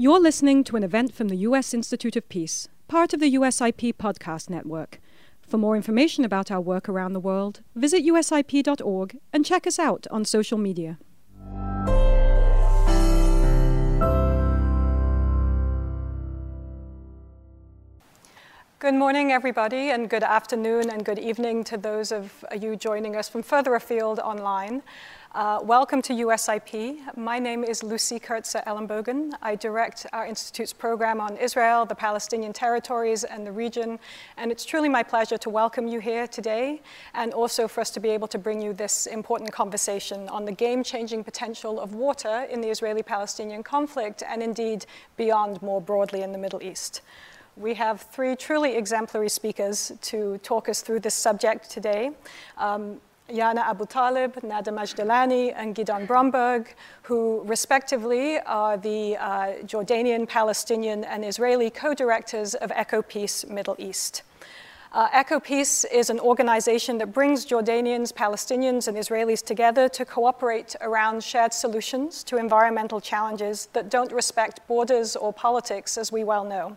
[0.00, 1.74] You're listening to an event from the U.S.
[1.74, 4.98] Institute of Peace, part of the USIP podcast network.
[5.42, 10.06] For more information about our work around the world, visit usip.org and check us out
[10.10, 10.98] on social media.
[18.78, 23.28] Good morning, everybody, and good afternoon and good evening to those of you joining us
[23.28, 24.82] from further afield online.
[25.32, 26.98] Uh, welcome to USIP.
[27.16, 29.30] My name is Lucy Kurtzer Ellenbogen.
[29.40, 34.00] I direct our Institute's program on Israel, the Palestinian territories, and the region.
[34.36, 36.82] And it's truly my pleasure to welcome you here today
[37.14, 40.52] and also for us to be able to bring you this important conversation on the
[40.52, 44.84] game changing potential of water in the Israeli Palestinian conflict and indeed
[45.16, 47.02] beyond more broadly in the Middle East.
[47.56, 52.10] We have three truly exemplary speakers to talk us through this subject today.
[52.58, 60.28] Um, Yana Abu Taleb, Nada Majdalani, and Gidon Bromberg, who respectively are the uh, Jordanian,
[60.28, 64.22] Palestinian, and Israeli co directors of EcoPeace Middle East.
[64.92, 71.22] Uh, EcoPeace is an organization that brings Jordanians, Palestinians, and Israelis together to cooperate around
[71.22, 76.76] shared solutions to environmental challenges that don't respect borders or politics, as we well know.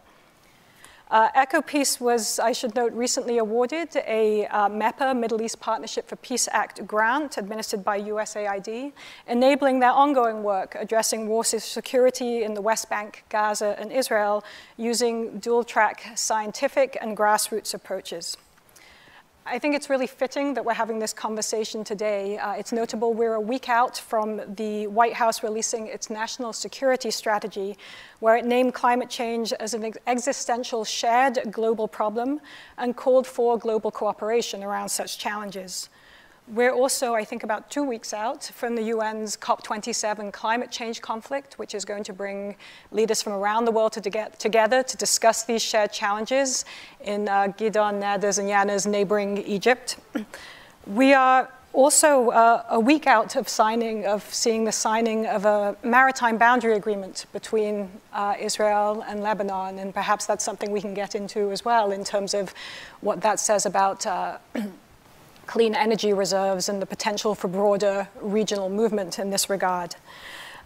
[1.11, 6.15] Uh, EcoPeace was, I should note, recently awarded a uh, MEPPA, Middle East Partnership for
[6.15, 8.93] Peace Act grant administered by USAID,
[9.27, 14.43] enabling their ongoing work addressing water security in the West Bank, Gaza, and Israel
[14.77, 18.37] using dual track scientific and grassroots approaches.
[19.45, 22.37] I think it's really fitting that we're having this conversation today.
[22.37, 27.11] Uh, it's notable we're a week out from the White House releasing its national security
[27.11, 27.77] strategy,
[28.19, 32.39] where it named climate change as an existential shared global problem
[32.77, 35.89] and called for global cooperation around such challenges.
[36.47, 41.57] We're also, I think, about two weeks out from the UN's COP27 climate change conflict,
[41.57, 42.57] which is going to bring
[42.91, 46.65] leaders from around the world to get together to discuss these shared challenges
[47.05, 49.97] in uh, Gidon, Nada's, and Yana's neighboring Egypt.
[50.85, 55.77] We are also uh, a week out of signing, of seeing the signing of a
[55.81, 61.15] maritime boundary agreement between uh, Israel and Lebanon, and perhaps that's something we can get
[61.15, 62.53] into as well in terms of
[62.99, 64.37] what that says about uh,
[65.45, 69.95] clean energy reserves and the potential for broader regional movement in this regard.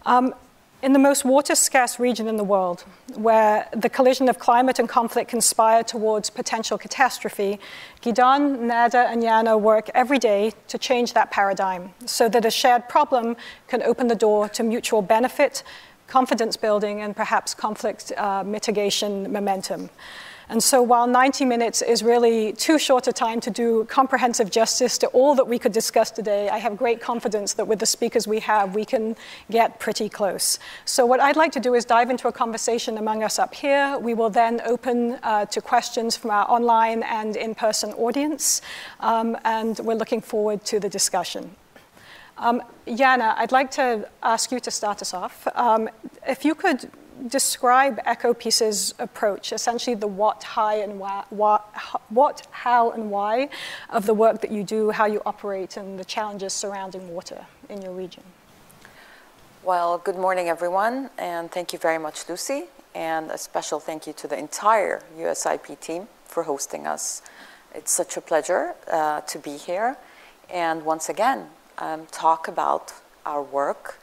[0.06, 0.34] Um,
[0.80, 2.84] in the most water scarce region in the world,
[3.14, 7.58] where the collision of climate and conflict conspire towards potential catastrophe,
[8.00, 12.88] Gidon, Nada, and Yana work every day to change that paradigm so that a shared
[12.88, 13.36] problem
[13.66, 15.64] can open the door to mutual benefit,
[16.06, 19.90] confidence building, and perhaps conflict uh, mitigation momentum.
[20.50, 24.96] And so, while 90 minutes is really too short a time to do comprehensive justice
[24.98, 28.26] to all that we could discuss today, I have great confidence that with the speakers
[28.26, 29.14] we have, we can
[29.50, 30.58] get pretty close.
[30.86, 33.98] So, what I'd like to do is dive into a conversation among us up here.
[33.98, 38.62] We will then open uh, to questions from our online and in person audience,
[39.00, 41.54] um, and we're looking forward to the discussion.
[42.38, 45.46] Um, Yana, I'd like to ask you to start us off.
[45.54, 45.90] Um,
[46.26, 46.88] if you could
[47.26, 53.48] describe EcoPeace's approach, essentially the what, how, and why, what, how, and why
[53.90, 57.82] of the work that you do, how you operate, and the challenges surrounding water in
[57.82, 58.22] your region.
[59.64, 62.64] Well, good morning, everyone, and thank you very much, Lucy,
[62.94, 67.22] and a special thank you to the entire USIP team for hosting us.
[67.74, 69.96] It's such a pleasure uh, to be here
[70.50, 71.48] and once again
[71.78, 72.92] um, talk about
[73.26, 74.00] our work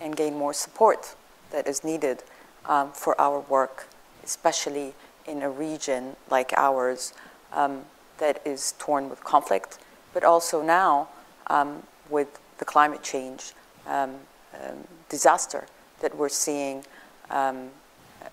[0.00, 1.14] and gain more support
[1.50, 2.22] that is needed
[2.68, 3.88] um, for our work,
[4.22, 4.94] especially
[5.26, 7.12] in a region like ours
[7.52, 7.84] um,
[8.18, 9.78] that is torn with conflict,
[10.12, 11.08] but also now
[11.48, 13.52] um, with the climate change
[13.86, 14.14] um,
[14.54, 15.66] um, disaster
[16.00, 16.84] that we're seeing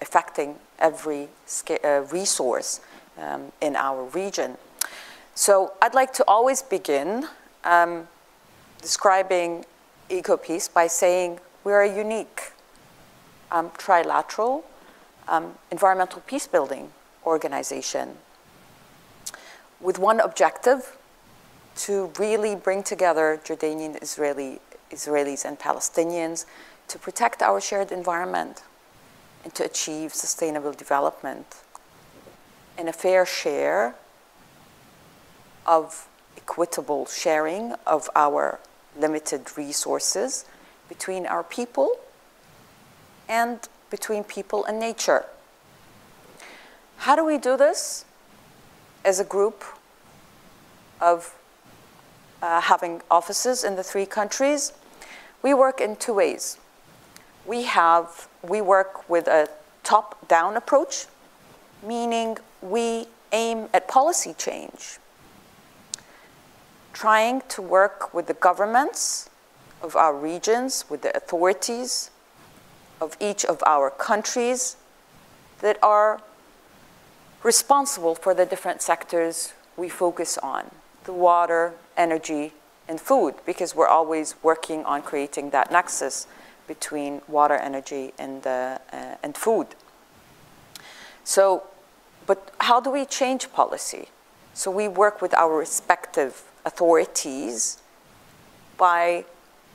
[0.01, 1.27] affecting every
[1.83, 2.81] uh, resource
[3.61, 4.57] in our region.
[5.35, 7.27] So I'd like to always begin
[8.81, 9.65] describing
[10.09, 12.51] EcoPeace by saying we're a unique
[13.55, 14.63] um, trilateral
[15.29, 16.91] um, environmental peace building
[17.25, 18.17] organization
[19.79, 20.97] with one objective
[21.75, 24.59] to really bring together Jordanian Israeli,
[24.91, 26.45] Israelis and Palestinians
[26.89, 28.63] to protect our shared environment
[29.43, 31.61] and to achieve sustainable development
[32.77, 33.95] and a fair share
[35.65, 38.59] of equitable sharing of our
[38.97, 40.45] limited resources
[40.89, 41.97] between our people
[43.27, 45.25] and between people and nature.
[46.97, 48.05] How do we do this
[49.03, 49.63] as a group
[50.99, 51.35] of
[52.41, 54.73] uh, having offices in the three countries?
[55.41, 56.57] We work in two ways.
[57.45, 59.49] We have we work with a
[59.83, 61.05] top down approach,
[61.83, 64.97] meaning we aim at policy change,
[66.93, 69.29] trying to work with the governments
[69.81, 72.09] of our regions, with the authorities
[73.01, 74.77] of each of our countries
[75.59, 76.21] that are
[77.43, 80.71] responsible for the different sectors we focus on
[81.03, 82.53] the water, energy,
[82.87, 86.27] and food, because we're always working on creating that nexus
[86.67, 89.67] between water, energy, and, uh, uh, and food.
[91.23, 91.63] So,
[92.25, 94.09] but how do we change policy?
[94.53, 97.77] So we work with our respective authorities
[98.77, 99.25] by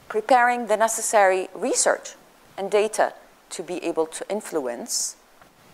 [0.09, 2.15] preparing the necessary research
[2.61, 3.15] and data
[3.49, 5.17] to be able to influence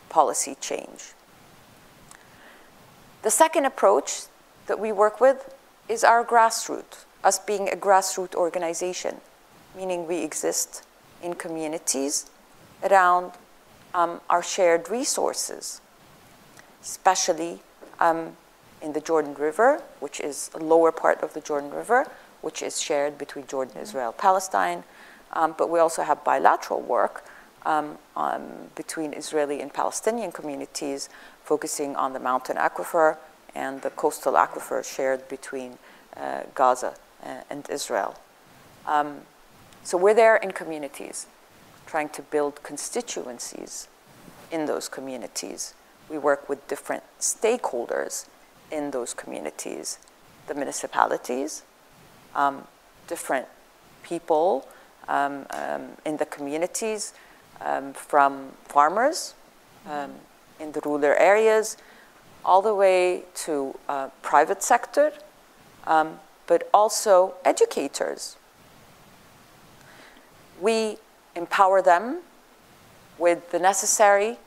[0.08, 1.14] policy change.
[3.22, 4.26] The second approach
[4.68, 5.52] that we work with
[5.88, 9.16] is our grassroots, us being a grassroots organization,
[9.76, 10.86] meaning we exist
[11.20, 12.30] in communities
[12.84, 13.32] around
[13.92, 15.80] um, our shared resources,
[16.80, 17.62] especially
[17.98, 18.36] um,
[18.80, 22.06] in the Jordan River, which is a lower part of the Jordan River,
[22.42, 24.84] which is shared between Jordan, Israel, Palestine.
[25.32, 27.24] Um, but we also have bilateral work
[27.64, 27.98] um,
[28.74, 31.08] between Israeli and Palestinian communities,
[31.42, 33.16] focusing on the mountain aquifer
[33.54, 35.78] and the coastal aquifer shared between
[36.16, 36.94] uh, Gaza
[37.24, 38.14] uh, and Israel.
[38.86, 39.22] Um,
[39.82, 41.26] so we're there in communities,
[41.86, 43.88] trying to build constituencies
[44.50, 45.74] in those communities.
[46.08, 48.26] We work with different stakeholders
[48.70, 49.98] in those communities,
[50.46, 51.62] the municipalities,
[52.34, 52.66] um,
[53.08, 53.46] different
[54.02, 54.66] people
[55.08, 57.14] um, um, in the communities,
[57.60, 59.34] um, from farmers
[59.88, 60.12] um,
[60.60, 61.76] in the rural areas,
[62.44, 65.12] all the way to uh, private sector,
[65.86, 68.36] um, but also educators.
[70.60, 70.96] We
[71.34, 72.22] empower them
[73.18, 74.38] with the necessary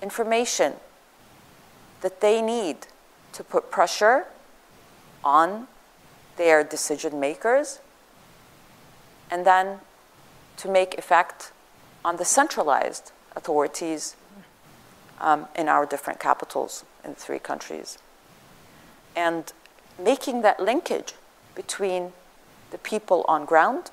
[0.00, 0.74] information
[2.00, 2.86] that they need
[3.32, 4.26] to put pressure
[5.24, 5.66] on
[6.36, 7.80] their decision makers
[9.30, 9.80] and then
[10.58, 11.52] to make effect
[12.04, 14.16] on the centralized authorities
[15.20, 17.98] um, in our different capitals in three countries.
[19.14, 19.52] And
[20.02, 21.14] making that linkage
[21.54, 22.12] between
[22.70, 23.90] the people on ground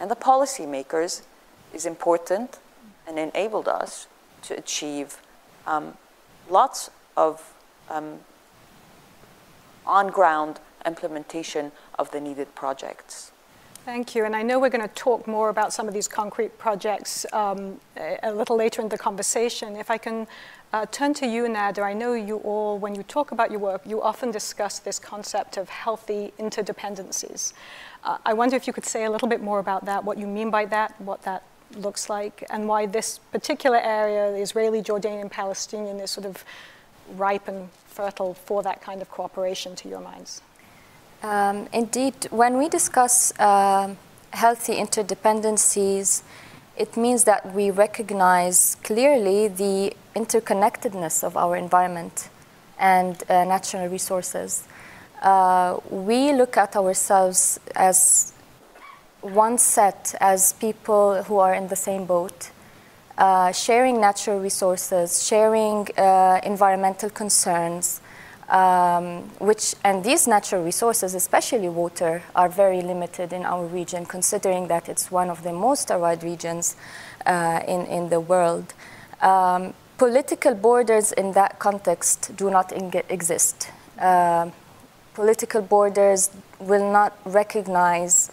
[0.00, 1.22] and the policymakers
[1.72, 2.58] is important
[3.06, 4.08] and enabled us
[4.42, 5.18] to achieve
[5.66, 5.96] um,
[6.48, 7.54] lots of
[7.88, 8.18] um,
[9.86, 13.31] on ground implementation of the needed projects.
[13.84, 14.24] Thank you.
[14.24, 17.80] And I know we're going to talk more about some of these concrete projects um,
[17.96, 19.74] a, little later in the conversation.
[19.74, 20.28] If I can
[20.72, 23.82] uh, turn to you, Nada, I know you all, when you talk about your work,
[23.84, 27.54] you often discuss this concept of healthy interdependencies.
[28.04, 30.28] Uh, I wonder if you could say a little bit more about that, what you
[30.28, 31.42] mean by that, what that
[31.74, 36.44] looks like, and why this particular area, the Israeli, Jordanian, Palestinian, is sort of
[37.16, 40.40] ripe and fertile for that kind of cooperation to your minds.
[41.22, 43.94] Um, indeed, when we discuss uh,
[44.32, 46.22] healthy interdependencies,
[46.76, 52.28] it means that we recognize clearly the interconnectedness of our environment
[52.76, 54.66] and uh, natural resources.
[55.22, 58.32] Uh, we look at ourselves as
[59.20, 62.50] one set, as people who are in the same boat,
[63.16, 68.00] uh, sharing natural resources, sharing uh, environmental concerns,
[68.48, 74.68] um, which and these natural resources, especially water, are very limited in our region, considering
[74.68, 76.76] that it's one of the most arid regions
[77.26, 78.74] uh, in in the world.
[79.20, 82.72] Um, political borders in that context do not
[83.08, 83.70] exist.
[83.98, 84.50] Uh,
[85.14, 88.30] political borders will not recognize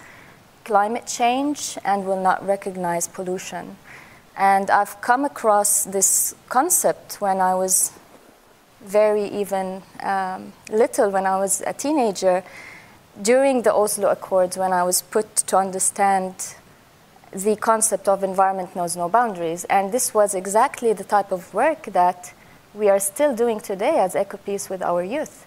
[0.64, 3.76] climate change and will not recognize pollution.
[4.38, 7.92] And I've come across this concept when I was
[8.82, 12.44] very even um, little, when I was a teenager,
[13.22, 16.56] during the Oslo Accords, when I was put to understand
[17.32, 19.66] the concept of environment knows no boundaries.
[19.66, 22.34] And this was exactly the type of work that
[22.74, 25.46] we are still doing today as EcoPeace with our youth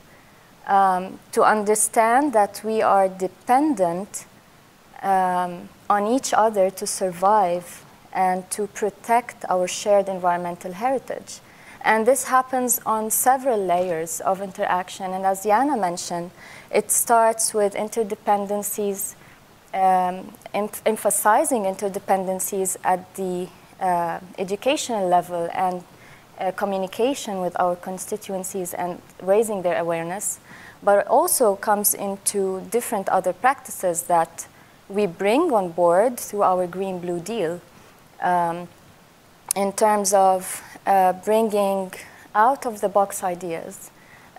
[0.66, 4.26] um, to understand that we are dependent
[5.02, 11.40] um, on each other to survive and to protect our shared environmental heritage.
[11.84, 15.12] And this happens on several layers of interaction.
[15.12, 16.30] And as Yana mentioned,
[16.70, 19.14] it starts with interdependencies,
[19.74, 23.48] um, em- emphasizing interdependencies at the
[23.80, 25.82] uh, educational level and
[26.38, 30.38] uh, communication with our constituencies and raising their awareness
[30.82, 34.46] but it also comes into different other practices that
[34.88, 37.60] we bring on board through our Green Blue Deal.
[38.20, 38.68] Um,
[39.54, 41.92] in terms of uh, bringing
[42.34, 43.90] out of the box ideas.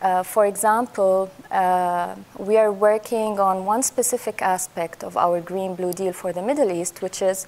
[0.02, 5.94] Uh, for example, uh, we are working on one specific aspect of our Green Blue
[5.94, 7.48] Deal for the Middle East, which is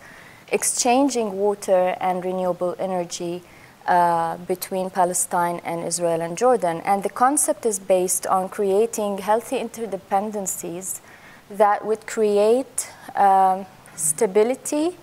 [0.52, 3.44] exchanging water and renewable energy
[3.88, 6.82] uh, between Palestine and Israel and Jordan.
[6.86, 11.02] And the concept is based on creating healthy interdependencies
[11.50, 14.98] that would create um, stability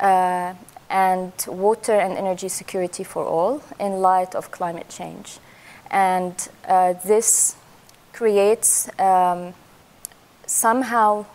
[0.00, 0.54] uh,
[0.90, 5.38] and water and energy security for all in light of climate change.
[5.90, 6.34] And
[6.66, 7.56] uh, this
[8.12, 9.54] creates um,
[10.46, 11.26] somehow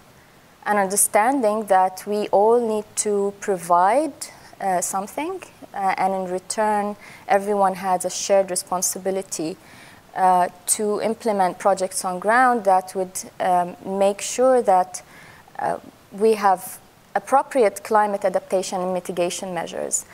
[0.66, 4.14] an understanding that we all need to provide
[4.62, 5.42] uh, something,
[5.74, 6.96] uh, and in return,
[7.28, 9.58] everyone has a shared responsibility
[10.16, 15.02] uh, to implement projects on ground that would um, make sure that
[15.60, 15.78] uh,
[16.12, 16.80] we have
[17.16, 20.06] appropriate climate adaptation and mitigation measures.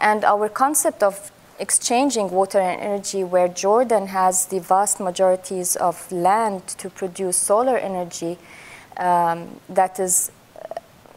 [0.00, 6.10] And our concept of exchanging water and energy, where Jordan has the vast majorities of
[6.12, 8.38] land to produce solar energy,
[8.96, 10.30] um, that is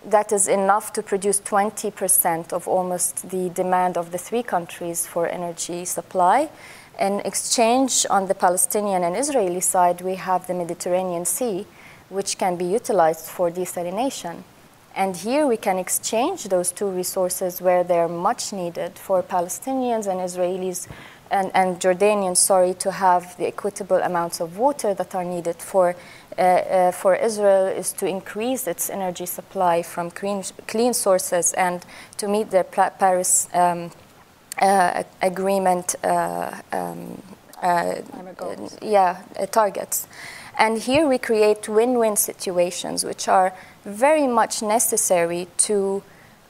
[0.03, 5.27] that is enough to produce 20% of almost the demand of the three countries for
[5.27, 6.49] energy supply.
[6.99, 11.67] In exchange, on the Palestinian and Israeli side, we have the Mediterranean Sea,
[12.09, 14.43] which can be utilized for desalination.
[14.95, 20.19] And here we can exchange those two resources where they're much needed for Palestinians and
[20.19, 20.87] Israelis
[21.31, 25.95] and, and Jordanians, sorry, to have the equitable amounts of water that are needed for,
[26.37, 31.85] uh, uh, for Israel is to increase its energy supply from clean, clean sources and
[32.17, 33.91] to meet the Paris um,
[34.61, 37.21] uh, agreement uh, um,
[37.63, 37.95] uh,
[38.81, 40.07] yeah, uh, targets.
[40.57, 43.53] And here we create win win situations, which are
[43.85, 46.03] very much necessary to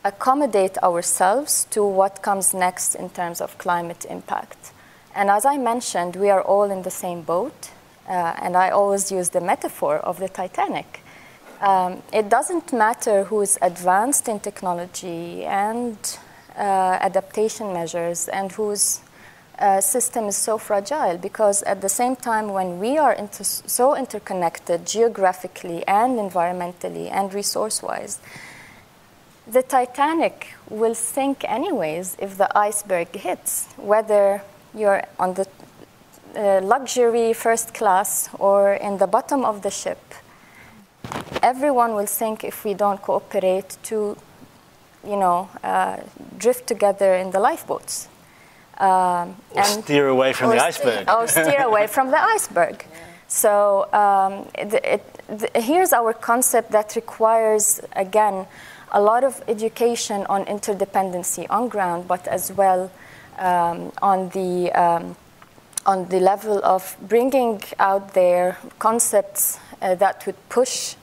[0.04, 4.72] accommodate ourselves to what comes next in terms of climate impact.
[5.16, 7.72] And as I mentioned, we are all in the same boat.
[8.08, 11.02] Uh, and I always use the metaphor of the Titanic.
[11.62, 15.96] Um, it doesn't matter who is advanced in technology and
[16.58, 19.02] uh, adaptation measures and whose
[19.62, 23.96] uh, system is so fragile because at the same time when we are inter- so
[23.96, 28.20] interconnected geographically and environmentally and resource-wise
[29.48, 34.42] the titanic will sink anyways if the iceberg hits whether
[34.74, 35.48] you're on the
[36.36, 40.00] uh, luxury first class or in the bottom of the ship.
[41.44, 44.18] Everyone will sink if we don't cooperate to
[45.06, 45.98] you know uh,
[46.38, 48.08] drift together in the lifeboats
[48.82, 51.10] um, or steer away from the iceberg.
[51.10, 52.86] or steer away from the iceberg.
[53.28, 58.48] So um, it, it, the, here's our concept that requires, again,
[58.92, 62.92] a lot of education on interdependency on ground, but as well
[63.40, 65.16] um, on the um,
[65.86, 70.96] on the level of bringing out there concepts uh, that would push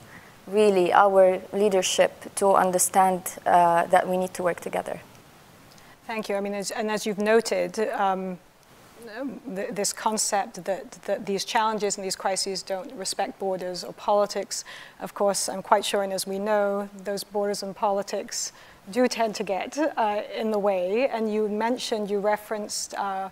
[0.46, 5.00] really our leadership to understand uh, that we need to work together.
[6.08, 6.36] Thank you.
[6.36, 8.38] I mean, as, and as you've noted, um,
[9.54, 14.64] th- this concept that, that these challenges and these crises don't respect borders or politics,
[15.00, 18.52] of course, I'm quite sure, and as we know, those borders and politics
[18.90, 21.08] do tend to get uh, in the way.
[21.08, 23.28] And you mentioned, you referenced uh,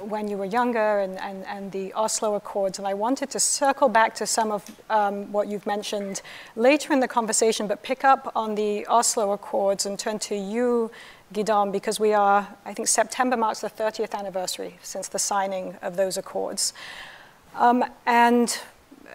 [0.00, 2.78] when you were younger and, and, and the Oslo Accords.
[2.78, 6.22] And I wanted to circle back to some of um, what you've mentioned
[6.54, 10.90] later in the conversation, but pick up on the Oslo Accords and turn to you,
[11.32, 15.96] Gidon, because we are, I think September marks the 30th anniversary since the signing of
[15.96, 16.72] those accords.
[17.56, 18.58] Um, and,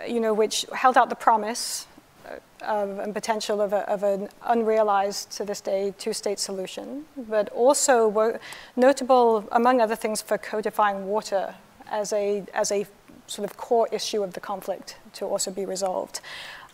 [0.07, 1.87] you know, which held out the promise
[2.27, 7.05] uh, of, and potential of, a, of, an unrealized, to this day, two state solution,
[7.15, 8.39] but also were
[8.75, 11.55] notable, among other things, for codifying water
[11.89, 12.85] as a, as a
[13.27, 16.19] sort of core issue of the conflict to also be resolved.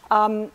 [0.09, 0.51] Um,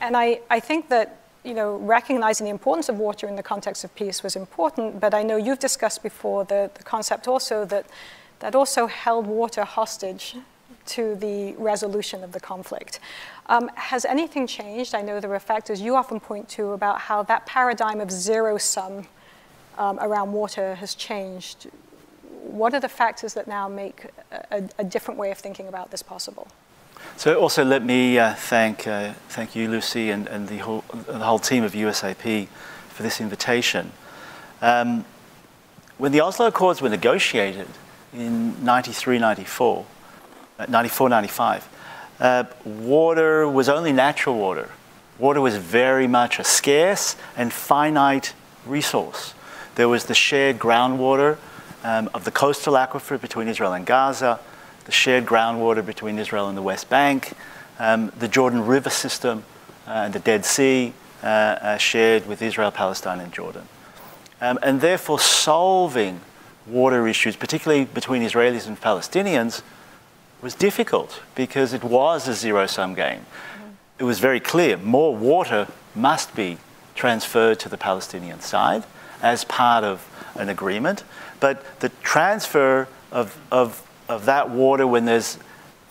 [0.00, 3.84] and I, I think that you know, recognizing the importance of water in the context
[3.84, 7.86] of peace was important, but I know you've discussed before the, the concept also that
[8.40, 10.36] that also held water hostage
[10.86, 13.00] to the resolution of the conflict.
[13.46, 14.94] Um, has anything changed?
[14.94, 18.58] I know there are factors you often point to about how that paradigm of zero
[18.58, 19.06] sum
[19.76, 21.68] um, around water has changed.
[22.42, 26.02] What are the factors that now make a, a different way of thinking about this
[26.02, 26.48] possible?
[27.16, 31.18] So also let me uh, thank, uh, thank you, Lucy, and, and the, whole, the
[31.18, 32.48] whole team of USIP
[32.90, 33.92] for this invitation.
[34.62, 35.04] Um,
[35.98, 37.68] when the Oslo Accords were negotiated
[38.12, 39.84] in 93, 94,
[40.58, 41.68] uh, 94, 95,
[42.20, 44.70] uh, water was only natural water.
[45.18, 49.34] Water was very much a scarce and finite resource
[49.74, 51.38] There was the shared groundwater
[51.84, 54.40] um, of the coastal aquifer between Israel and Gaza,
[54.88, 57.34] the shared groundwater between Israel and the West Bank,
[57.78, 59.44] um, the Jordan River system
[59.86, 63.68] uh, and the Dead Sea uh, shared with Israel, Palestine, and Jordan.
[64.40, 66.22] Um, and therefore, solving
[66.66, 69.60] water issues, particularly between Israelis and Palestinians,
[70.40, 73.20] was difficult because it was a zero sum game.
[73.20, 73.70] Mm-hmm.
[73.98, 76.56] It was very clear more water must be
[76.94, 78.84] transferred to the Palestinian side
[79.20, 81.04] as part of an agreement.
[81.40, 85.38] But the transfer of, of, of that water when there's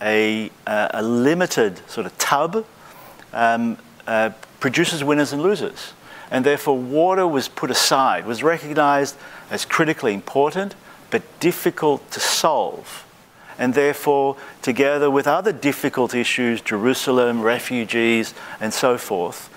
[0.00, 2.64] a, uh, a limited sort of tub
[3.32, 5.92] um, uh, produces winners and losers.
[6.30, 9.16] And therefore, water was put aside, was recognized
[9.50, 10.74] as critically important,
[11.10, 13.04] but difficult to solve.
[13.58, 19.50] And therefore, together with other difficult issues, Jerusalem, refugees, and so forth,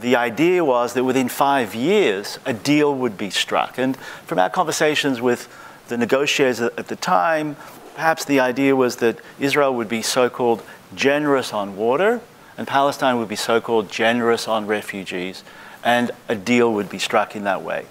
[0.00, 3.78] the idea was that within five years, a deal would be struck.
[3.78, 5.48] And from our conversations with
[5.88, 7.56] the negotiators at the time,
[8.02, 10.60] perhaps the idea was that Israel would be so called
[10.92, 12.20] generous on water,
[12.58, 15.44] and Palestine would be so called generous on refugees,
[15.84, 17.86] and a deal would be struck in that way.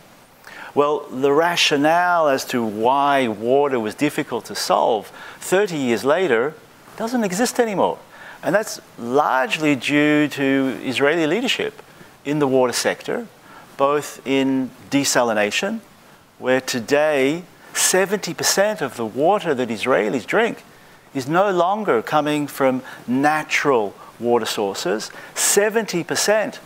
[0.76, 6.56] Well, the rationale as to why water was difficult to solve 30 years later
[6.98, 7.98] doesn't exist anymore.
[8.44, 11.82] And that's largely due to Israeli leadership
[12.26, 13.28] in the water sector,
[13.78, 15.80] both in desalination,
[16.38, 20.64] where today 70% of the water that Israelis drink
[21.14, 25.12] is no longer coming from natural water sources.
[25.36, 26.60] 70%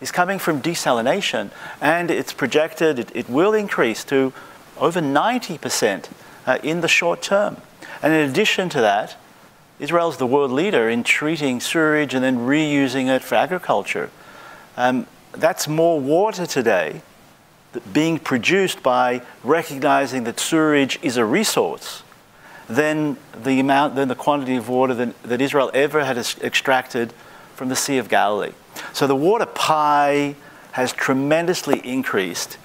[0.00, 1.50] is coming from desalination,
[1.80, 4.32] and it's projected it, it will increase to
[4.78, 6.08] over 90%
[6.46, 7.56] uh, in the short term.
[8.02, 9.16] And in addition to that,
[9.80, 14.10] Israel is the world leader in treating sewage and then reusing it for agriculture.
[14.76, 17.02] Um, that's more water today
[17.92, 22.02] being produced by recognizing that sewerage is a resource
[22.68, 27.12] than the amount, than the quantity of water that, that Israel ever had extracted
[27.54, 28.52] from the Sea of Galilee.
[28.92, 30.36] So the water pie
[30.72, 32.58] has tremendously increased.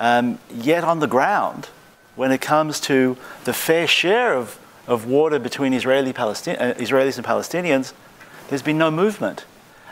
[0.00, 1.68] Um, yet on the ground,
[2.16, 7.16] when it comes to the fair share of, of water between Israeli Palestin- uh, Israelis
[7.16, 7.92] and Palestinians,
[8.48, 9.44] there's been no movement.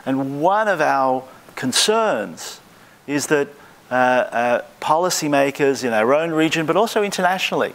[0.05, 1.23] And one of our
[1.55, 2.59] concerns
[3.07, 3.47] is that
[3.89, 7.73] policymakers in our own region, but also internationally,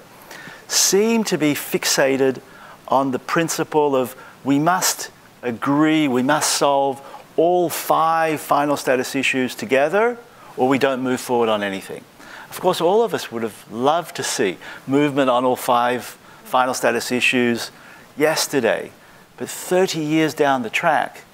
[0.69, 2.41] seem to be fixated
[2.89, 5.11] on the principle of we must
[5.43, 7.01] agree, we must solve
[7.37, 10.19] all five final status issues together,
[10.57, 12.05] or we don't move forward on anything.
[12.51, 16.05] Of course, all of us would have loved to see movement on all five
[16.45, 17.71] final status issues
[18.17, 18.93] yesterday,
[19.39, 21.25] but 30 years down the track,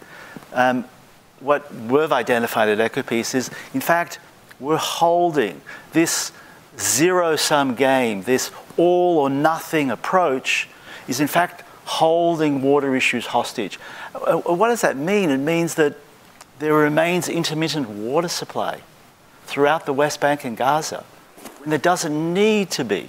[0.52, 0.84] um,
[1.40, 4.20] what we've identified at EcoPeace is, in fact,
[4.60, 5.60] we're holding
[5.92, 6.32] this
[6.78, 10.68] zero sum game, this all or nothing approach,
[11.06, 13.78] is in fact holding water issues hostage.
[14.14, 15.30] Uh, uh, what does that mean?
[15.30, 15.96] It means that
[16.58, 18.80] there remains intermittent water supply
[19.46, 21.04] throughout the West Bank and Gaza
[21.60, 23.08] when there doesn't need to be.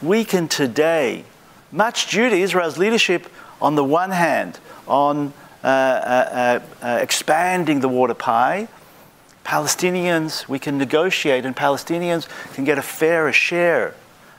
[0.00, 1.24] We can today,
[1.72, 3.26] much due to Israel's leadership
[3.60, 5.32] on the one hand, on
[5.62, 8.68] uh, uh, uh, expanding the water pie.
[9.50, 13.96] Palestinians, we can negotiate, and Palestinians can get a fairer share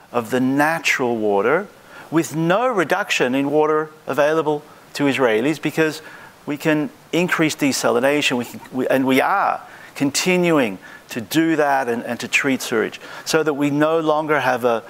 [0.10, 1.68] of the natural water
[2.10, 6.02] with no reduction in water available to Israelis because
[6.46, 9.60] we can increase desalination, we can, we, and we are
[9.96, 14.64] continuing to do that and, and to treat sewage so that we no longer have
[14.64, 14.82] a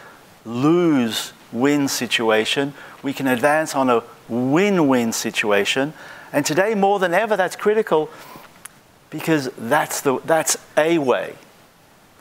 [0.46, 2.76] lose win situation.
[3.02, 5.94] We can advance on a win win situation
[6.34, 8.10] and today, more than ever, that's critical
[9.12, 11.36] because that's, the, that's a way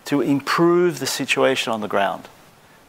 [0.05, 2.29] to improve the situation on the ground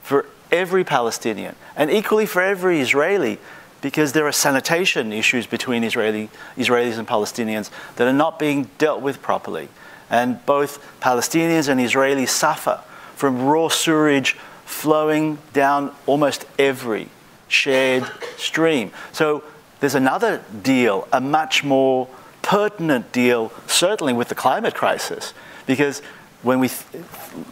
[0.03, 3.37] for every Palestinian and equally for every Israeli
[3.79, 9.01] because there are sanitation issues between Israeli, Israelis and Palestinians that are not being dealt
[9.01, 9.69] with properly.
[10.09, 12.81] And both Palestinians and Israelis suffer
[13.15, 14.33] from raw sewage
[14.65, 17.09] flowing down almost every
[17.47, 18.91] shared stream.
[19.11, 19.43] So
[19.79, 22.07] there's another deal, a much more
[22.51, 25.33] pertinent deal, certainly with the climate crisis,
[25.67, 26.01] because
[26.41, 26.69] when we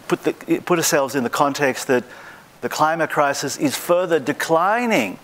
[0.08, 2.04] put, the, put ourselves in the context that
[2.60, 5.18] the climate crisis is further declining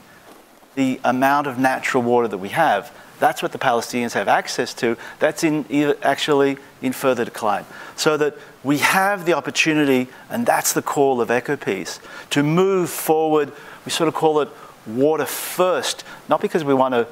[0.76, 2.90] the amount of natural water that we have.
[3.18, 4.96] That's what the Palestinians have access to.
[5.18, 5.66] That's in
[6.02, 7.66] actually in further decline.
[7.96, 8.34] So that
[8.64, 13.52] we have the opportunity, and that's the call of EcoPeace, to move forward.
[13.84, 14.48] We sort of call it
[14.86, 17.06] water first, not because we want to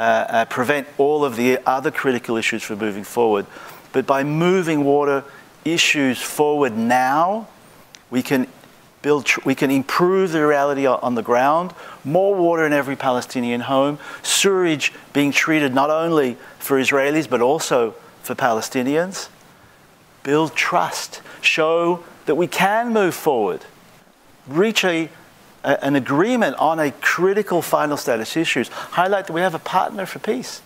[0.00, 3.46] uh, uh, prevent all of the other critical issues from moving forward,
[3.92, 5.22] but by moving water
[5.64, 7.46] issues forward now
[8.10, 8.48] We can
[9.02, 11.72] build, we can improve the reality on the ground.
[12.04, 13.98] More water in every Palestinian home.
[14.22, 19.28] Sewage being treated not only for Israelis but also for Palestinians.
[20.22, 21.22] Build trust.
[21.40, 23.64] Show that we can move forward.
[24.46, 25.08] Reach a,
[25.64, 28.68] a, an agreement on a critical final status issues.
[28.68, 30.62] Highlight that we have a partner for peace.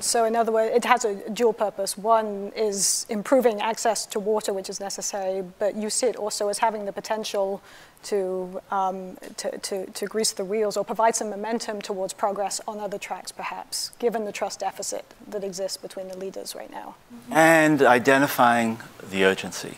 [0.00, 1.98] So, in other words, it has a dual purpose.
[1.98, 6.58] One is improving access to water, which is necessary, but you see it also as
[6.58, 7.60] having the potential
[8.04, 12.80] to, um, to, to, to, grease the wheels or provide some momentum towards progress on
[12.80, 16.94] other tracks, perhaps, given the trust deficit that exists between the leaders right now.
[17.30, 18.78] And identifying
[19.10, 19.76] the urgency.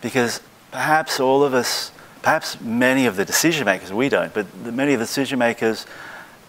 [0.00, 1.90] Because perhaps all of us,
[2.28, 5.86] perhaps many of the decision makers, we don't, but many of the decision makers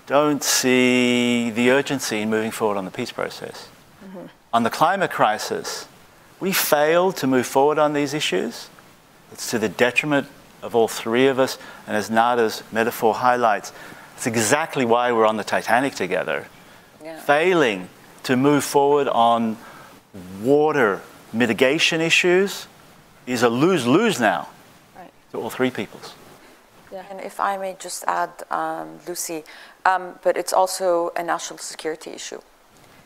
[0.08, 3.70] don't see the urgency in moving forward on the peace process.
[4.04, 4.26] Mm-hmm.
[4.52, 5.88] On the climate crisis,
[6.42, 8.70] we failed to move forward on these issues.
[9.32, 10.28] It's to the detriment
[10.62, 13.72] of all three of us, and as Nada's metaphor highlights,
[14.18, 16.48] it's exactly why we're on the Titanic together.
[17.02, 17.22] Yeah.
[17.22, 17.88] Failing
[18.24, 19.56] to move forward on
[20.42, 21.00] water
[21.32, 22.68] mitigation issues
[23.26, 24.50] is a lose lose now.
[25.34, 26.14] All three peoples.
[26.92, 27.06] Yeah.
[27.10, 29.44] And if I may just add, um, Lucy,
[29.86, 32.42] um, but it's also a national security issue.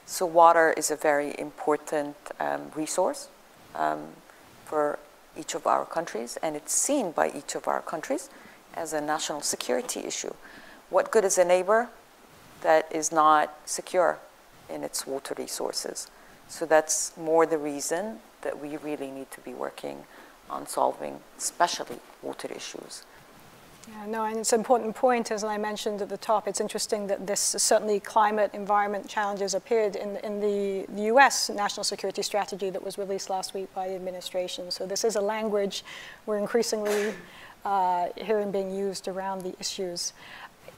[0.06, 3.30] So, water is a very important um, resource
[3.76, 4.00] um,
[4.66, 5.00] for
[5.38, 8.30] each of our countries, and it's seen by each of our countries
[8.74, 10.34] as a national security issue.
[10.90, 11.90] What good is a neighbor
[12.62, 14.20] that is not secure
[14.70, 16.10] in its water resources?
[16.48, 20.04] So, that's more the reason that we really need to be working
[20.50, 23.04] on solving, especially water issues.
[23.90, 26.48] Yeah, no, and it's an important point, as I mentioned at the top.
[26.48, 31.84] It's interesting that this certainly climate environment challenges appeared in, in the, the US national
[31.84, 34.72] security strategy that was released last week by the administration.
[34.72, 35.84] So this is a language
[36.26, 37.14] we're increasingly
[37.66, 40.14] uh, hearing being used around the issues.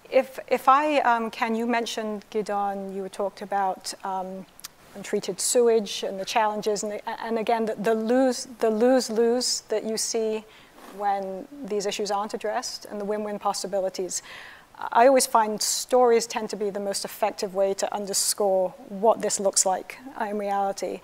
[0.09, 4.47] If, if I um, can, you mentioned, Gidon, you talked about um,
[4.95, 9.83] untreated sewage and the challenges, and, the, and again, the, the lose, the lose-lose that
[9.83, 10.45] you see
[10.97, 14.21] when these issues aren't addressed and the win win possibilities.
[14.91, 19.39] I always find stories tend to be the most effective way to underscore what this
[19.39, 21.01] looks like in reality.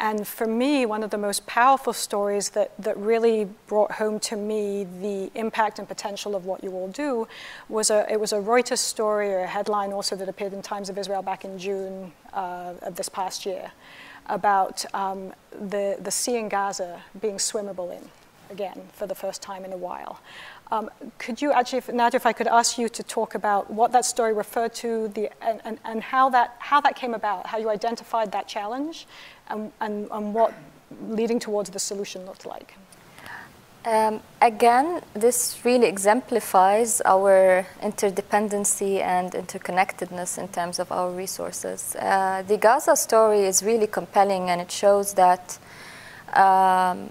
[0.00, 4.36] And for me, one of the most powerful stories that, that really brought home to
[4.36, 7.26] me the impact and potential of what you all do
[7.68, 10.88] was a, it was a Reuters story or a headline also that appeared in Times
[10.88, 13.72] of Israel back in June uh, of this past year
[14.26, 18.08] about um, the, the sea in Gaza being swimmable in
[18.50, 20.20] again for the first time in a while.
[20.70, 23.92] Um, could you actually, if, Nadia, if I could ask you to talk about what
[23.92, 27.58] that story referred to the, and, and, and how, that, how that came about, how
[27.58, 29.06] you identified that challenge,
[29.48, 30.52] and, and, and what
[31.08, 32.74] leading towards the solution looked like?
[33.84, 41.96] Um, again, this really exemplifies our interdependency and interconnectedness in terms of our resources.
[41.96, 45.58] Uh, the Gaza story is really compelling and it shows that
[46.34, 47.08] um,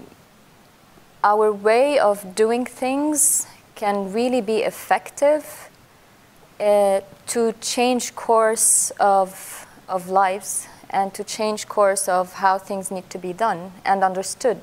[1.22, 5.68] our way of doing things can really be effective
[6.60, 13.08] uh, to change course of, of lives and to change course of how things need
[13.10, 14.60] to be done and understood.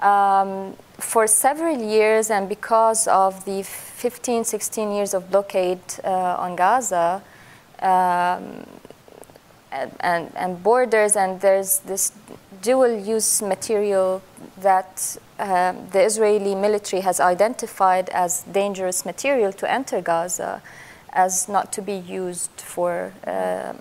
[0.00, 6.56] Um, for several years and because of the 15, 16 years of blockade uh, on
[6.56, 7.22] Gaza
[7.80, 8.66] um,
[9.72, 12.12] and, and borders and there's this
[12.62, 14.22] dual use material
[14.58, 20.62] that um, the Israeli military has identified as dangerous material to enter Gaza
[21.12, 23.78] as not to be used for um,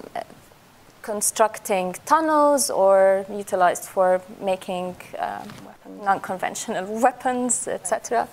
[1.01, 5.47] constructing tunnels or utilized for making um,
[6.03, 8.27] non conventional weapons, etc.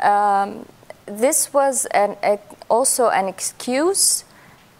[0.00, 0.66] Um,
[1.06, 4.24] this was an, a, also an excuse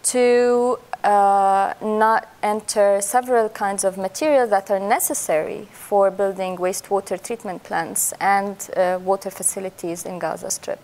[0.03, 7.63] to uh, not enter several kinds of material that are necessary for building wastewater treatment
[7.63, 10.81] plants and uh, water facilities in Gaza Strip.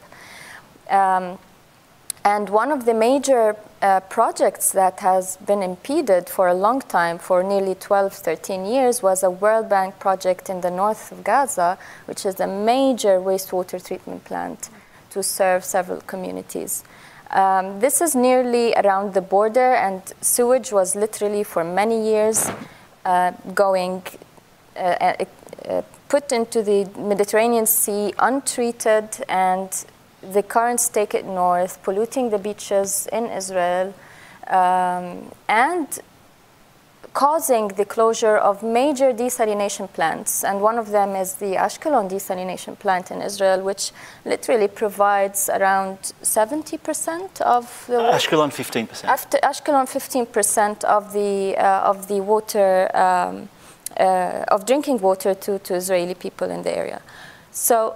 [0.90, 1.38] Um,
[2.24, 7.20] and one of the major uh, projects that has been impeded for a long time,
[7.20, 11.78] for nearly 12, 13 years, was a World Bank project in the north of Gaza,
[12.06, 14.70] which is a major wastewater treatment plant
[15.12, 16.84] to serve several communities.
[17.32, 22.50] Um, this is nearly around the border, and sewage was literally for many years
[23.04, 24.04] uh, going
[24.78, 24.80] uh,
[25.70, 29.86] uh, put into the Mediterranean Sea untreated, and
[30.22, 33.94] the currents take it north, polluting the beaches in Israel,
[34.48, 36.00] um, and
[37.16, 40.44] causing the closure of major desalination plants.
[40.44, 43.94] And one of them is the Ashkelon desalination plant in Israel, which
[44.26, 49.06] literally provides around 70% of the Ashkelon 15%.
[49.06, 53.48] After Ashkelon 15% of the uh, of the water um,
[53.98, 57.02] uh, of drinking water to, to Israeli people in the area.
[57.52, 57.96] So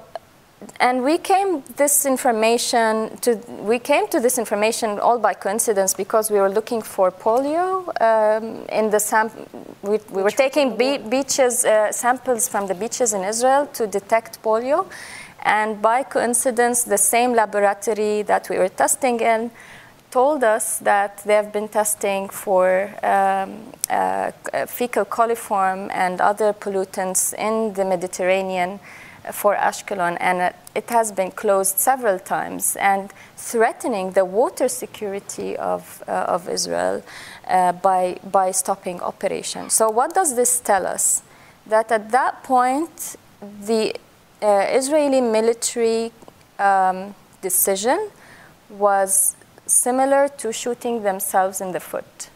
[0.80, 6.30] and we came this information to we came to this information all by coincidence because
[6.30, 9.32] we were looking for polio um, in the sam-
[9.82, 14.42] we, we were taking be- beaches uh, samples from the beaches in Israel to detect
[14.44, 14.86] polio.
[15.42, 19.52] And by coincidence the same laboratory that we were testing in
[20.12, 24.32] told us that they have been testing for um, uh,
[24.68, 28.80] fecal coliform and other pollutants in the Mediterranean
[29.32, 36.04] for Ashkelon, and it has been closed several times and threatening the water security of,
[36.08, 37.04] uh, of Israel
[37.48, 39.70] uh, by, by stopping operation.
[39.70, 41.22] So, what does this tell us?
[41.68, 43.96] That at that point, the
[44.42, 46.12] uh, Israeli military
[46.58, 48.10] um, decision
[48.70, 52.30] was similar to shooting themselves in the foot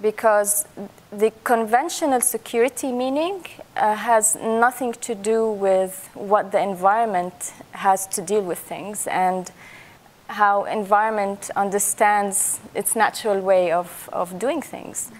[0.00, 0.66] because
[1.10, 8.20] the conventional security meaning uh, has nothing to do with what the environment has to
[8.20, 9.50] deal with things and
[10.28, 15.10] how environment understands its natural way of, of doing things.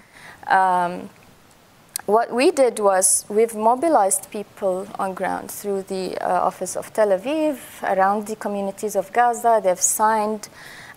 [0.47, 1.09] Um,
[2.05, 7.09] what we did was we've mobilized people on ground through the uh, office of Tel
[7.09, 9.59] Aviv around the communities of Gaza.
[9.61, 10.47] They've signed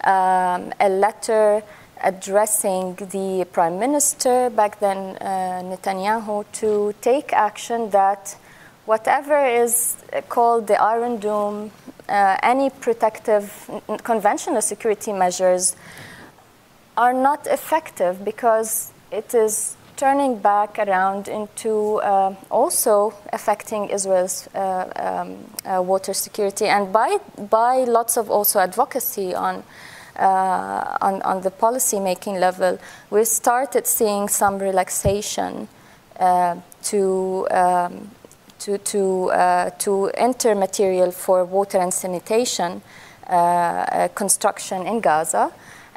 [0.05, 1.63] um, a letter
[2.03, 8.37] addressing the prime minister, back then uh, Netanyahu, to take action that
[8.87, 9.97] whatever is
[10.29, 11.71] called the Iron Dome,
[12.09, 13.71] uh, any protective
[14.03, 15.77] conventional security measures
[16.97, 24.59] are not effective because it is turning back around into uh, also affecting Israel's uh,
[24.97, 26.65] um, uh, water security.
[26.65, 29.63] And by, by lots of also advocacy on
[30.21, 32.79] uh, on, on the policy making level,
[33.11, 35.67] we started seeing some relaxation
[36.19, 38.11] uh, to, um,
[38.59, 42.83] to, to, uh, to enter material for water and sanitation
[44.15, 45.53] construction in Gaza.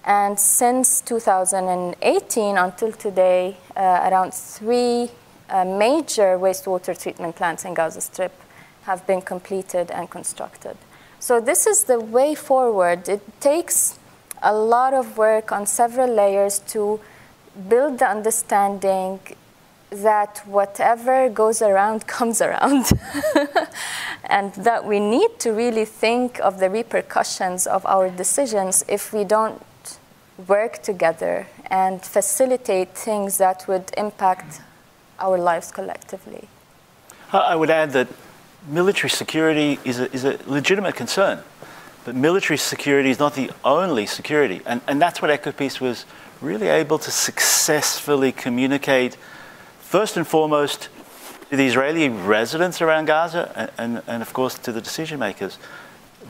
[0.05, 5.09] And since 2018 until today, uh, around three
[5.49, 8.33] uh, major wastewater treatment plants in Gaza Strip
[8.83, 10.77] have been completed and constructed.
[11.19, 13.07] So, this is the way forward.
[13.07, 13.97] It takes
[14.43, 16.99] a lot of work on several layers to
[17.69, 19.19] build the understanding
[19.89, 22.91] that whatever goes around comes around,
[24.25, 29.23] and that we need to really think of the repercussions of our decisions if we
[29.23, 29.63] don't
[30.47, 34.61] work together and facilitate things that would impact
[35.19, 36.47] our lives collectively.
[37.31, 38.07] I would add that
[38.67, 41.43] military security is a, is a legitimate concern.
[42.05, 44.61] But military security is not the only security.
[44.65, 46.05] And, and that's what EcoPeace was
[46.41, 49.15] really able to successfully communicate,
[49.79, 50.89] first and foremost,
[51.49, 55.57] to the Israeli residents around Gaza and, and, and of course to the decision makers,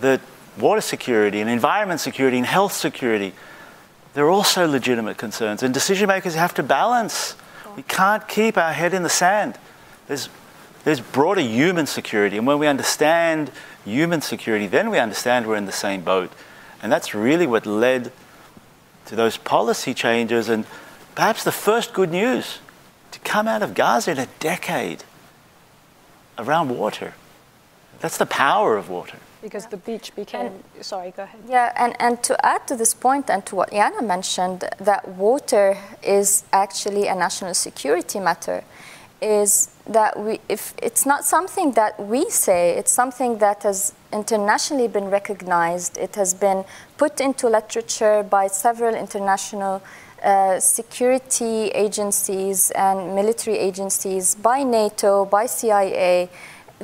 [0.01, 0.21] that
[0.59, 3.33] water security and environment security and health security,
[4.13, 5.63] they're also legitimate concerns.
[5.63, 7.36] And decision makers have to balance.
[7.75, 9.57] We can't keep our head in the sand.
[10.07, 10.29] There's,
[10.83, 12.37] there's broader human security.
[12.37, 13.51] And when we understand
[13.85, 16.31] human security, then we understand we're in the same boat.
[16.81, 18.11] And that's really what led
[19.05, 20.65] to those policy changes and
[21.15, 22.59] perhaps the first good news
[23.11, 25.03] to come out of Gaza in a decade
[26.37, 27.13] around water.
[27.99, 29.17] That's the power of water.
[29.41, 30.47] Because the beach became.
[30.47, 31.41] And, sorry, go ahead.
[31.47, 35.77] Yeah, and, and to add to this point and to what Yana mentioned, that water
[36.01, 38.63] is actually a national security matter
[39.23, 44.88] is that we, if it's not something that we say, it's something that has internationally
[44.88, 45.97] been recognized.
[45.97, 46.65] It has been
[46.97, 49.81] put into literature by several international
[50.23, 56.29] uh, security agencies and military agencies, by NATO, by CIA.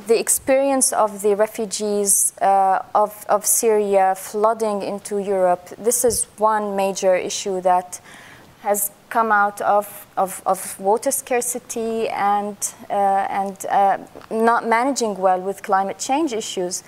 [0.06, 6.76] The experience of the refugees uh, of, of Syria flooding into Europe, this is one
[6.76, 8.00] major issue that
[8.62, 12.56] has come out of, of, of water scarcity and,
[12.90, 13.98] uh, and uh,
[14.30, 16.84] not managing well with climate change issues.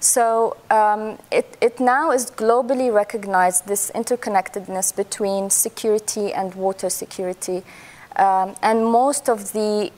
[0.00, 7.62] So um, it, it now is globally recognized this interconnectedness between security and water security.
[8.16, 9.90] Um, and most of the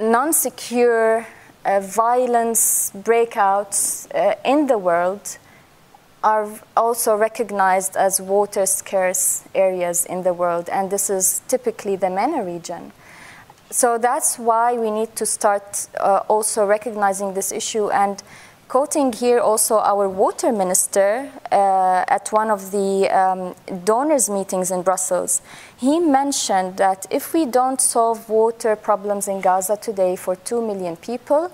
[0.00, 1.26] non secure
[1.64, 5.38] uh, violence breakouts uh, in the world
[6.22, 12.10] are also recognized as water scarce areas in the world, and this is typically the
[12.10, 12.92] MENA region.
[13.70, 18.22] so that's why we need to start uh, also recognizing this issue and
[18.68, 23.54] quoting here also our water minister uh, at one of the um,
[23.84, 25.42] donors meetings in Brussels.
[25.76, 30.96] He mentioned that if we don't solve water problems in Gaza today for 2 million
[30.96, 31.50] people,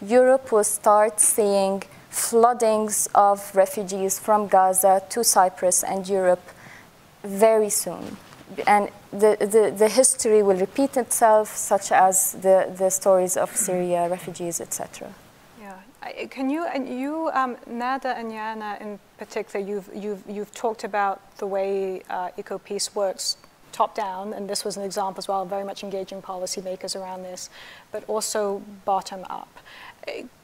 [0.00, 6.42] Europe will start seeing floodings of refugees from Gaza to Cyprus and Europe
[7.22, 8.16] very soon.
[8.66, 14.08] And the, the, the history will repeat itself, such as the, the stories of Syria,
[14.08, 15.14] refugees, etc.
[15.60, 15.76] Yeah.
[16.30, 21.36] Can you, and you, um, Nada and Yana in particular, you've, you've, you've talked about
[21.36, 23.36] the way uh, EcoPeace works
[23.70, 27.50] top down, and this was an example as well, very much engaging policymakers around this,
[27.92, 29.59] but also bottom up.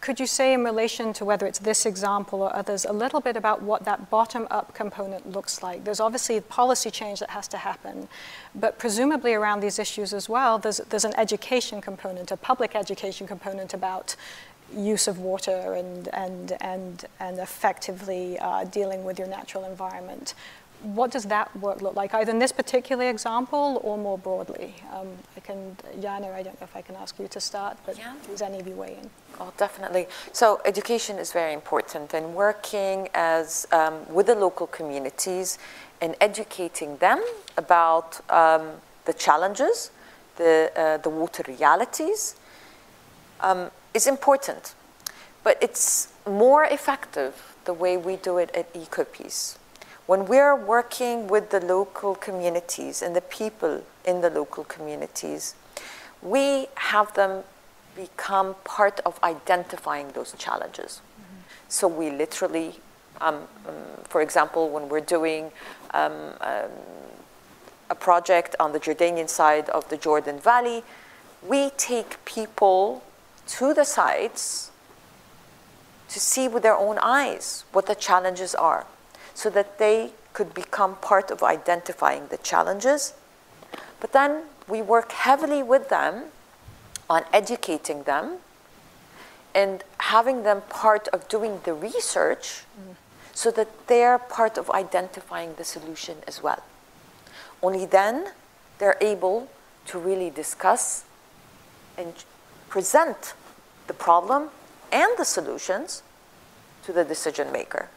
[0.00, 3.36] Could you say, in relation to whether it's this example or others, a little bit
[3.36, 5.84] about what that bottom up component looks like?
[5.84, 8.08] There's obviously policy change that has to happen,
[8.54, 13.26] but presumably around these issues as well, there's, there's an education component, a public education
[13.26, 14.14] component about
[14.76, 20.34] use of water and, and, and, and effectively uh, dealing with your natural environment.
[20.82, 24.74] What does that work look like, either in this particular example or more broadly?
[24.92, 27.98] Um, I can, Yana, I don't know if I can ask you to start, but
[27.98, 28.14] yeah.
[28.44, 29.10] any of you weigh in?
[29.40, 30.06] Oh, definitely.
[30.32, 35.58] So education is very important, and working as um, with the local communities
[36.00, 37.22] and educating them
[37.56, 38.68] about um,
[39.06, 39.90] the challenges,
[40.36, 42.36] the uh, the water realities.
[43.40, 44.74] Um, is important,
[45.42, 49.56] but it's more effective the way we do it at EcoPeace.
[50.06, 55.56] When we're working with the local communities and the people in the local communities,
[56.22, 57.42] we have them
[57.96, 61.00] become part of identifying those challenges.
[61.00, 61.40] Mm-hmm.
[61.68, 62.74] So we literally,
[63.20, 65.50] um, um, for example, when we're doing
[65.92, 66.70] um, um,
[67.90, 70.84] a project on the Jordanian side of the Jordan Valley,
[71.44, 73.02] we take people
[73.48, 74.70] to the sites
[76.10, 78.86] to see with their own eyes what the challenges are
[79.36, 83.12] so that they could become part of identifying the challenges.
[84.00, 86.24] But then we work heavily with them
[87.10, 88.38] on educating them
[89.54, 92.64] and having them part of doing the research
[93.34, 96.62] so that they're part of identifying the solution as well.
[97.62, 98.32] Only then
[98.78, 99.48] they're able
[99.86, 101.04] to really discuss
[101.98, 102.24] and
[102.70, 103.34] present
[103.86, 104.48] the problem
[104.90, 106.02] and the solutions
[106.84, 107.90] to the decision maker.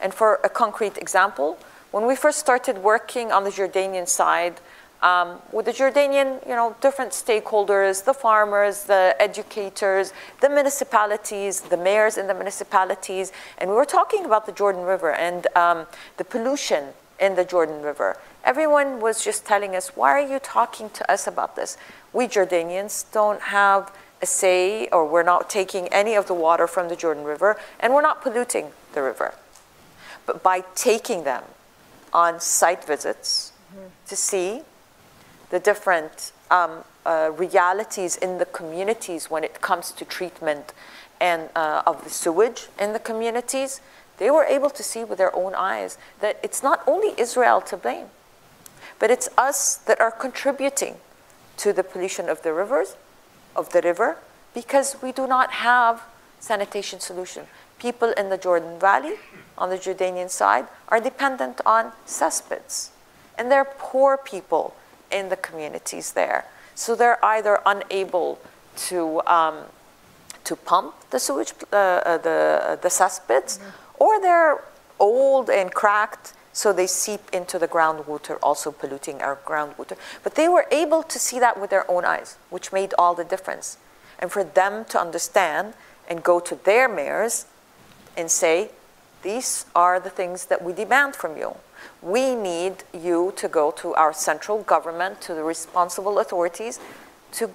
[0.00, 1.58] And for a concrete example,
[1.90, 4.60] when we first started working on the Jordanian side,
[5.00, 11.76] um, with the Jordanian, you know, different stakeholders, the farmers, the educators, the municipalities, the
[11.76, 15.86] mayors in the municipalities, and we were talking about the Jordan River and um,
[16.16, 16.88] the pollution
[17.20, 18.16] in the Jordan River.
[18.44, 21.76] Everyone was just telling us, why are you talking to us about this?
[22.12, 26.88] We Jordanians don't have a say, or we're not taking any of the water from
[26.88, 29.34] the Jordan River, and we're not polluting the river.
[30.28, 31.42] But by taking them
[32.12, 33.86] on site visits mm-hmm.
[34.08, 34.60] to see
[35.48, 40.74] the different um, uh, realities in the communities when it comes to treatment
[41.18, 43.80] and uh, of the sewage in the communities,
[44.18, 47.78] they were able to see with their own eyes that it's not only Israel to
[47.78, 48.08] blame,
[48.98, 50.96] but it's us that are contributing
[51.56, 52.96] to the pollution of the rivers,
[53.56, 54.18] of the river,
[54.52, 56.02] because we do not have
[56.38, 57.46] sanitation solution.
[57.78, 59.14] People in the Jordan Valley,
[59.56, 62.90] on the Jordanian side, are dependent on cesspits,
[63.36, 64.74] and they're poor people
[65.10, 66.44] in the communities there.
[66.74, 68.40] So they're either unable
[68.88, 69.64] to um,
[70.44, 74.02] to pump the sewage, uh, uh, the uh, the cesspits, mm-hmm.
[74.02, 74.64] or they're
[74.98, 79.96] old and cracked so they seep into the groundwater, also polluting our groundwater.
[80.24, 83.22] But they were able to see that with their own eyes, which made all the
[83.22, 83.78] difference.
[84.18, 85.74] And for them to understand
[86.08, 87.46] and go to their mayors
[88.18, 88.70] and say,
[89.22, 91.56] these are the things that we demand from you.
[92.02, 96.78] We need you to go to our central government, to the responsible authorities,
[97.32, 97.50] to,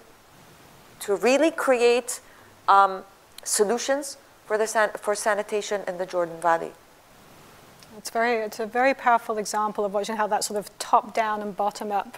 [1.02, 2.20] to really create
[2.68, 3.04] um,
[3.44, 6.72] solutions for, the san- for sanitation in the Jordan Valley.
[7.98, 11.42] It's, very, it's a very powerful example of watching how that sort of top down
[11.42, 12.18] and bottom up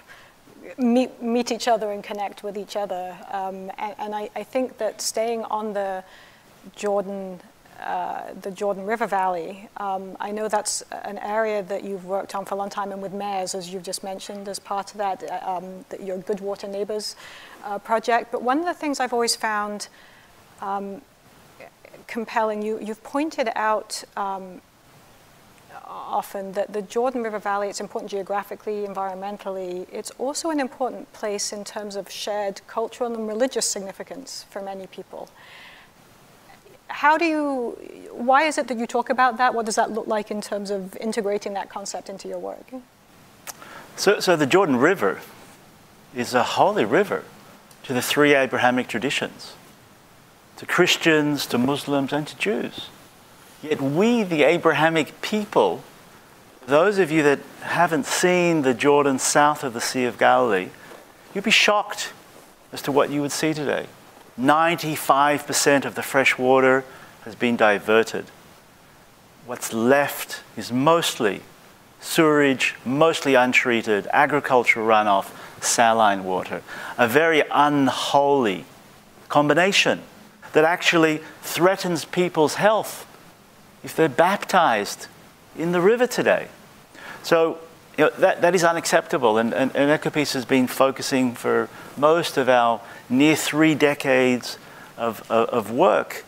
[0.78, 3.18] meet, meet each other and connect with each other.
[3.32, 6.04] Um, and, and I, I, think that staying on the
[6.76, 7.40] Jordan,
[7.82, 12.46] uh, the Jordan River Valley, um, I know that's an area that you've worked on
[12.46, 15.24] for a long time, and with mayors, as you've just mentioned, as part of that,
[15.24, 17.16] uh, um, your Good Water Neighbors
[17.64, 18.32] uh, project.
[18.32, 19.90] But one of the things I've always found
[20.62, 21.02] um,
[22.08, 24.62] compelling, you, you've pointed out um,
[25.86, 31.52] often that the Jordan River Valley, it's important geographically, environmentally, it's also an important place
[31.52, 35.30] in terms of shared cultural and religious significance for many people.
[36.96, 37.78] How do you,
[38.14, 39.54] why is it that you talk about that?
[39.54, 42.66] What does that look like in terms of integrating that concept into your work?
[43.98, 45.20] So, so the Jordan River
[46.16, 47.26] is a holy river
[47.84, 49.56] to the three Abrahamic traditions
[50.56, 52.88] to Christians, to Muslims, and to Jews.
[53.62, 55.84] Yet we, the Abrahamic people,
[56.66, 60.70] those of you that haven't seen the Jordan south of the Sea of Galilee,
[61.34, 62.14] you'd be shocked
[62.72, 63.88] as to what you would see today.
[64.40, 66.84] 95% of the fresh water
[67.24, 68.26] has been diverted.
[69.46, 71.42] What's left is mostly
[72.00, 75.32] sewage, mostly untreated, agricultural runoff,
[75.62, 76.62] saline water.
[76.98, 78.66] A very unholy
[79.28, 80.02] combination
[80.54, 83.08] that actually threatens people's health
[83.84, 85.08] if they're baptized
[85.58, 86.48] in the river today.
[87.24, 87.60] So
[87.98, 92.38] you know, that, that is unacceptable, and, and, and EcoPeace has been focusing for most
[92.38, 94.58] of our near three decades
[94.98, 96.26] of, of, of work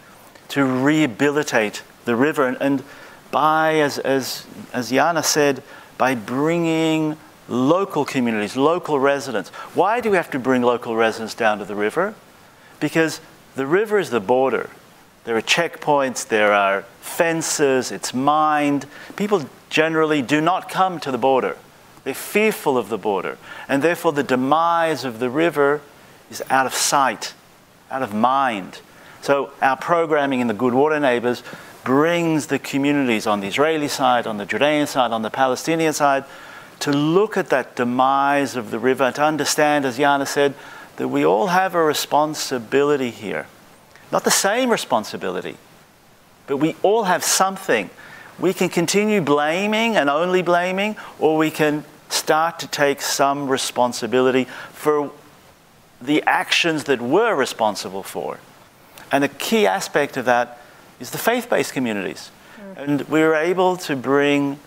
[0.50, 2.48] to rehabilitate the river.
[2.48, 2.84] And, and
[3.32, 5.62] by, as, as, as Yana said,
[5.98, 7.18] by bringing
[7.50, 9.50] local communities, local residents.
[9.74, 12.14] Why do we have to bring local residents down to the river?
[12.80, 13.22] Because
[13.56, 14.70] the river is the border.
[15.24, 18.86] There are checkpoints, there are fences, it's mined.
[19.16, 21.58] People generally do not come to the border.
[22.04, 23.38] They're fearful of the border.
[23.68, 25.82] And therefore, the demise of the river
[26.32, 27.34] is out of sight,
[27.92, 28.80] out of mind.
[29.22, 31.44] So, our programming in the Good Water Neighbors
[31.84, 36.26] brings the communities on the Israeli side, on the Jordanian side, on the Palestinian side,
[36.80, 40.54] to look at that demise of the river and to understand, as Yana said,
[40.98, 43.48] that we all have a responsibility here.
[44.12, 45.58] Not the same responsibility,
[46.46, 47.90] but we all have something.
[48.40, 54.46] We can continue blaming and only blaming, or we can start to take some responsibility
[54.72, 55.12] for
[56.02, 58.40] the actions that we're responsible for.
[59.12, 60.60] And a key aspect of that
[61.00, 62.32] is the faith based communities.
[62.60, 62.78] Mm.
[62.78, 64.60] And we were able to bring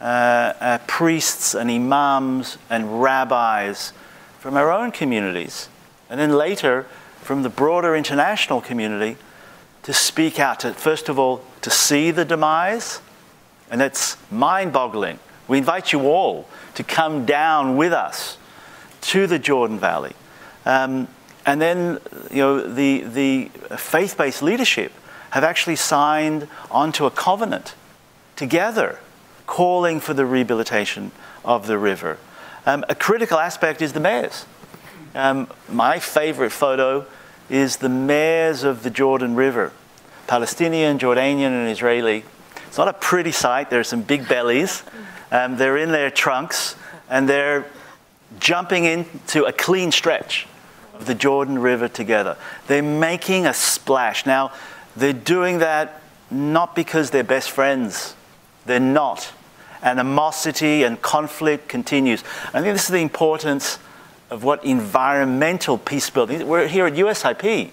[0.00, 3.92] uh, uh, priests and imams and rabbis
[4.40, 5.68] from our own communities
[6.12, 6.86] and then later
[7.22, 9.16] from the broader international community
[9.82, 13.00] to speak out, to, first of all, to see the demise,
[13.72, 15.18] and it's mind boggling.
[15.48, 18.36] We invite you all to come down with us
[19.00, 20.12] to the Jordan Valley.
[20.64, 21.08] Um,
[21.44, 21.98] and then,
[22.30, 24.92] you know, the, the faith based leadership
[25.30, 27.74] have actually signed onto a covenant
[28.36, 29.00] together
[29.46, 31.10] calling for the rehabilitation
[31.44, 32.18] of the river.
[32.66, 34.46] Um, a critical aspect is the mayors.
[35.14, 37.06] Um, my favorite photo
[37.48, 39.72] is the mayors of the Jordan River
[40.26, 42.24] Palestinian, Jordanian, and Israeli.
[42.72, 43.68] It's not a pretty sight.
[43.68, 44.82] There are some big bellies.
[45.30, 46.74] Um, they're in their trunks
[47.10, 47.66] and they're
[48.40, 50.46] jumping into a clean stretch
[50.94, 52.38] of the Jordan River together.
[52.68, 54.24] They're making a splash.
[54.24, 54.52] Now,
[54.96, 56.00] they're doing that
[56.30, 58.14] not because they're best friends,
[58.64, 59.34] they're not.
[59.82, 62.24] Animosity and conflict continues.
[62.54, 63.78] I think this is the importance
[64.30, 66.48] of what environmental peace building.
[66.48, 67.70] We're here at USIP.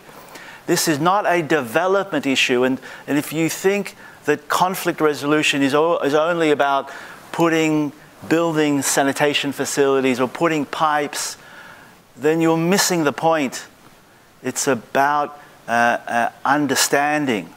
[0.67, 3.95] This is not a development issue, and, and if you think
[4.25, 6.89] that conflict resolution is, o- is only about
[7.31, 7.91] putting
[8.27, 11.37] building sanitation facilities or putting pipes,
[12.17, 13.65] then you're missing the point.
[14.43, 17.53] It's about uh, uh, understanding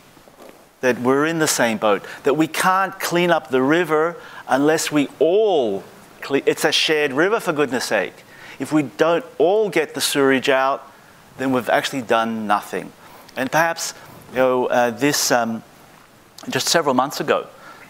[0.81, 4.17] that we're in the same boat, that we can't clean up the river
[4.49, 5.83] unless we all
[6.21, 6.43] clean.
[6.47, 8.25] It's a shared river, for goodness sake.
[8.59, 10.87] If we don't all get the sewage out,
[11.39, 12.93] then we've actually done nothing.
[13.37, 13.95] And perhaps,
[14.33, 15.63] you know, uh, this um,
[16.49, 17.47] just several months ago,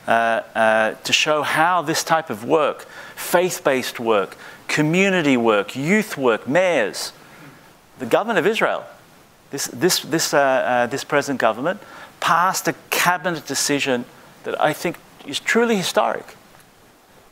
[0.07, 4.36] uh, uh, to show how this type of work, faith-based work,
[4.68, 7.12] community work, youth work, mayors,
[7.98, 8.84] the government of Israel,
[9.50, 11.80] this, this, this, uh, uh, this present government,
[12.20, 14.05] passed a cabinet decision
[14.44, 16.36] that I think is truly historic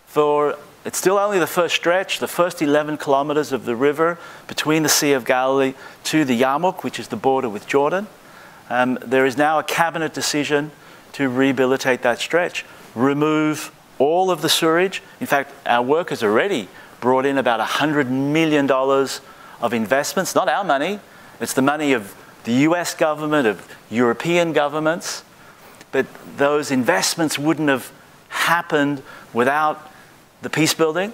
[0.07, 4.18] for it's still only the first stretch, the first 11 kilometers of the river
[4.49, 8.09] between the Sea of Galilee to the Yarmouk, which is the border with Jordan.
[8.71, 10.73] Um, there is now a cabinet decision
[11.13, 15.03] to rehabilitate that stretch, remove all of the sewage.
[15.21, 16.69] In fact, our work has already
[17.01, 21.01] brought in about $100 million of investments, not our money,
[21.41, 25.25] it's the money of the US government, of European governments.
[25.93, 26.07] But
[26.37, 27.91] those investments wouldn't have
[28.29, 29.03] happened
[29.33, 29.91] without
[30.43, 31.13] the peace building.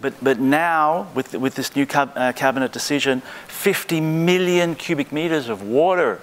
[0.00, 5.48] But, but now, with, with this new cab, uh, cabinet decision, 50 million cubic meters
[5.48, 6.20] of water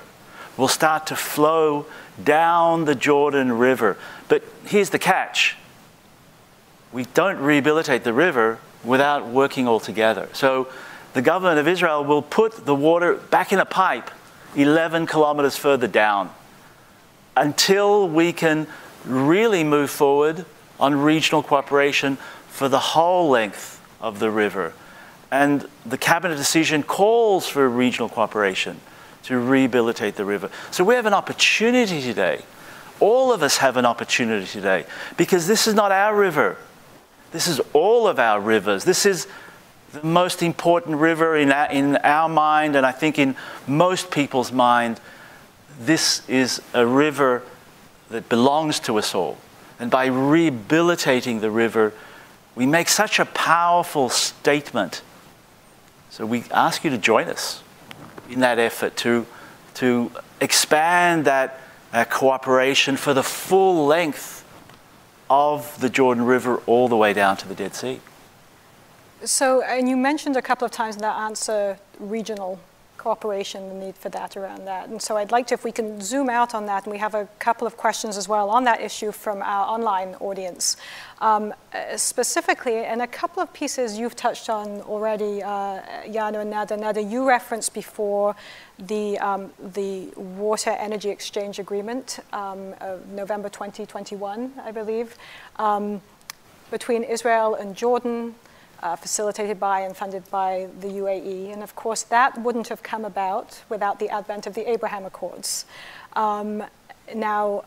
[0.57, 1.85] will start to flow
[2.23, 3.97] down the Jordan River.
[4.27, 5.55] But here's the catch
[6.91, 10.29] we don't rehabilitate the river without working all together.
[10.31, 10.69] So
[11.13, 14.09] the government of Israel will put the water back in a pipe
[14.55, 16.29] 11 kilometers further down
[17.35, 18.67] until we can
[19.03, 20.45] really move forward
[20.79, 24.73] on regional cooperation for the whole length of the river.
[25.31, 28.79] And the cabinet decision calls for regional cooperation
[29.25, 30.49] to rehabilitate the river.
[30.71, 32.43] So we have an opportunity today.
[32.99, 34.85] All of us have an opportunity today
[35.17, 36.57] because this is not our river.
[37.31, 38.85] This is all of our rivers.
[38.85, 39.27] This is
[39.91, 43.35] the most important river in our, in our mind, and I think in
[43.67, 44.99] most people's mind.
[45.79, 47.43] This is a river
[48.09, 49.37] that belongs to us all.
[49.79, 51.93] And by rehabilitating the river,
[52.55, 55.01] we make such a powerful statement.
[56.09, 57.61] So we ask you to join us
[58.29, 59.25] in that effort to,
[59.75, 60.11] to
[60.41, 61.59] expand that
[61.93, 64.43] uh, cooperation for the full length
[65.29, 67.99] of the Jordan River all the way down to the Dead Sea.
[69.23, 72.59] So, and you mentioned a couple of times in that answer regional
[73.05, 74.89] cooperation, the need for that around that.
[74.89, 77.13] And so I'd like to, if we can zoom out on that, and we have
[77.13, 80.75] a couple of questions as well on that issue from our online audience.
[81.21, 86.77] Um, uh, specifically, and a couple of pieces you've touched on already, uh, and Nada.
[86.77, 88.35] Nada, you referenced before
[88.79, 95.15] the, um, the Water Energy Exchange Agreement um, of November 2021, I believe,
[95.57, 96.01] um,
[96.71, 98.33] between Israel and Jordan,
[98.85, 101.51] uh, facilitated by and funded by the UAE.
[101.51, 105.65] And of course, that wouldn't have come about without the advent of the Abraham Accords.
[106.13, 106.63] Um,
[107.13, 107.65] now,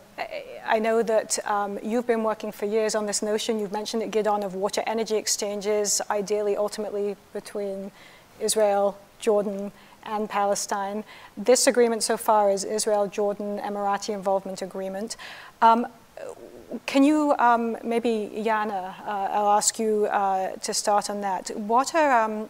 [0.64, 3.58] I know that um, you've been working for years on this notion.
[3.58, 7.90] You've mentioned it, Gidon, of water energy exchanges, ideally, ultimately, between
[8.38, 9.72] Israel, Jordan,
[10.04, 11.02] and Palestine.
[11.36, 15.16] This agreement so far is Israel Jordan Emirati Involvement Agreement.
[15.62, 15.86] Um,
[16.86, 21.50] can you um, maybe, Yana, uh, I'll ask you uh, to start on that.
[21.56, 22.48] What are, um,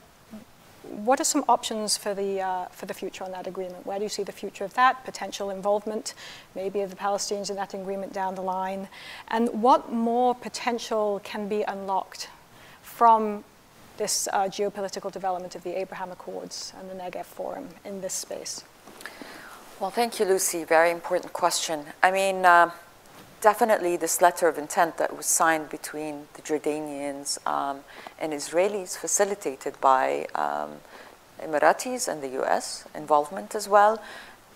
[0.82, 3.86] what are some options for the, uh, for the future on that agreement?
[3.86, 6.14] Where do you see the future of that, potential involvement,
[6.54, 8.88] maybe of the Palestinians in that agreement down the line?
[9.28, 12.28] And what more potential can be unlocked
[12.82, 13.44] from
[13.98, 18.64] this uh, geopolitical development of the Abraham Accords and the Negev Forum in this space?
[19.80, 20.64] Well, thank you, Lucy.
[20.64, 21.84] Very important question.
[22.02, 22.70] I mean, uh,
[23.40, 27.80] definitely this letter of intent that was signed between the Jordanians um,
[28.18, 30.76] and Israelis, facilitated by um,
[31.40, 34.02] Emiratis and the US involvement as well,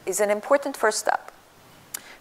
[0.07, 1.33] is an important first step.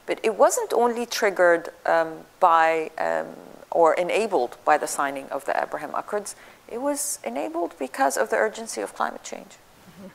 [0.05, 3.35] But it wasn't only triggered um, by um,
[3.71, 6.35] or enabled by the signing of the Abraham Accords,
[6.67, 9.47] it was enabled because of the urgency of climate change.
[9.47, 10.07] Mm-hmm.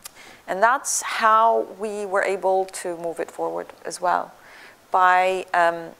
[0.46, 4.32] And that's how we were able to move it forward as well.
[4.90, 5.92] By um,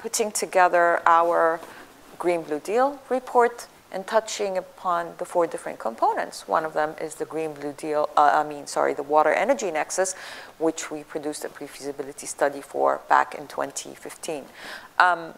[0.00, 1.60] putting together our
[2.18, 6.48] Green Blue Deal report and touching upon the four different components.
[6.48, 9.70] One of them is the Green Blue Deal, uh, I mean, sorry, the Water Energy
[9.70, 10.14] Nexus,
[10.58, 14.44] which we produced a pre feasibility study for back in 2015.
[14.98, 15.34] Um,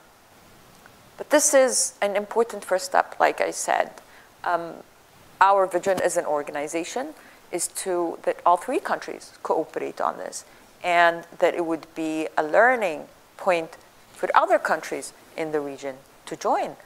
[1.17, 3.91] but this is an important first step, like I said.
[4.45, 4.75] Um,
[5.41, 7.15] our vision as an organization
[7.51, 10.45] is to that all three countries cooperate on this
[10.85, 13.07] and that it would be a learning
[13.37, 13.77] point
[14.23, 15.97] for other countries in the region
[16.27, 16.77] to join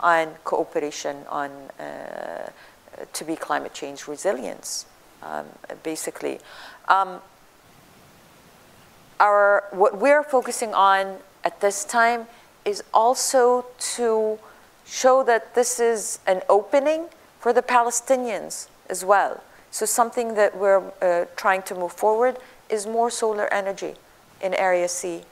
[0.00, 2.50] on cooperation on uh,
[3.14, 4.84] to be climate change resilience,
[5.22, 5.46] um,
[5.82, 6.38] basically.
[6.88, 7.22] Um,
[9.18, 12.26] our, what we're focusing on at this time
[12.66, 13.64] is also
[13.96, 14.38] to
[14.84, 17.06] show that this is an opening
[17.40, 19.42] for the Palestinians as well.
[19.70, 22.36] So, something that we're uh, trying to move forward
[22.68, 23.94] is more solar energy
[24.42, 25.24] in Area C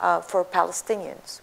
[0.00, 1.40] uh, for Palestinians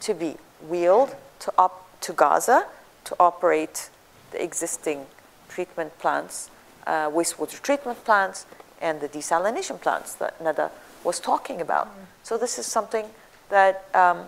[0.00, 0.36] to be
[0.68, 2.66] wheeled to, op- to Gaza
[3.04, 3.90] to operate
[4.30, 5.06] the existing
[5.48, 6.50] treatment plants,
[6.86, 8.46] uh, wastewater treatment plants,
[8.80, 10.70] and the desalination plants that Nada
[11.04, 11.86] was talking about.
[11.86, 12.06] Mm.
[12.22, 13.06] So this is something
[13.50, 14.24] that um,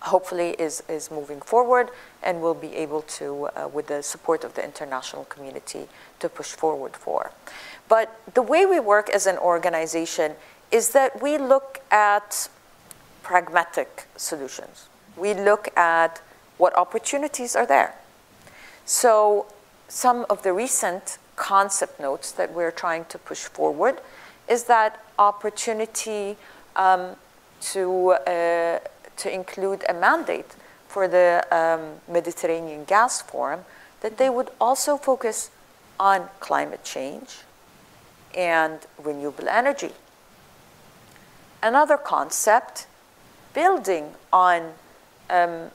[0.00, 1.90] hopefully is, is moving forward
[2.22, 5.86] and will be able to, uh, with the support of the international community,
[6.20, 7.30] to push forward for.
[7.88, 10.34] But the way we work as an organization
[10.74, 12.48] is that we look at
[13.22, 14.88] pragmatic solutions.
[15.16, 16.20] We look at
[16.58, 17.94] what opportunities are there.
[18.84, 19.46] So,
[19.86, 24.00] some of the recent concept notes that we're trying to push forward
[24.48, 26.36] is that opportunity
[26.74, 27.14] um,
[27.72, 28.80] to, uh,
[29.18, 30.56] to include a mandate
[30.88, 33.64] for the um, Mediterranean Gas Forum
[34.00, 35.50] that they would also focus
[36.00, 37.42] on climate change
[38.34, 39.92] and renewable energy
[41.64, 42.86] Another concept,
[43.54, 44.74] building on
[45.30, 45.70] um,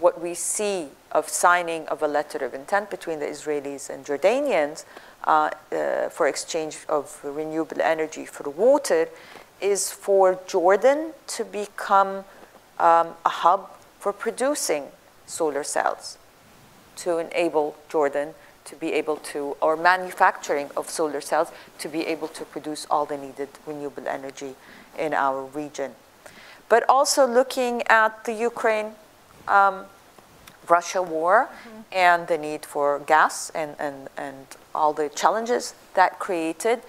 [0.00, 4.84] what we see of signing of a letter of intent between the Israelis and Jordanians
[5.22, 9.08] uh, uh, for exchange of renewable energy for water
[9.60, 12.24] is for Jordan to become
[12.80, 13.70] um, a hub
[14.00, 14.88] for producing
[15.26, 16.18] solar cells
[16.96, 18.34] to enable Jordan
[18.64, 23.06] to be able to, or manufacturing of solar cells to be able to produce all
[23.06, 24.56] the needed renewable energy
[24.98, 25.92] in our region.
[26.68, 28.92] But also looking at the Ukraine
[29.46, 29.86] um,
[30.68, 31.80] Russia war mm-hmm.
[31.92, 36.82] and the need for gas and, and, and all the challenges that created,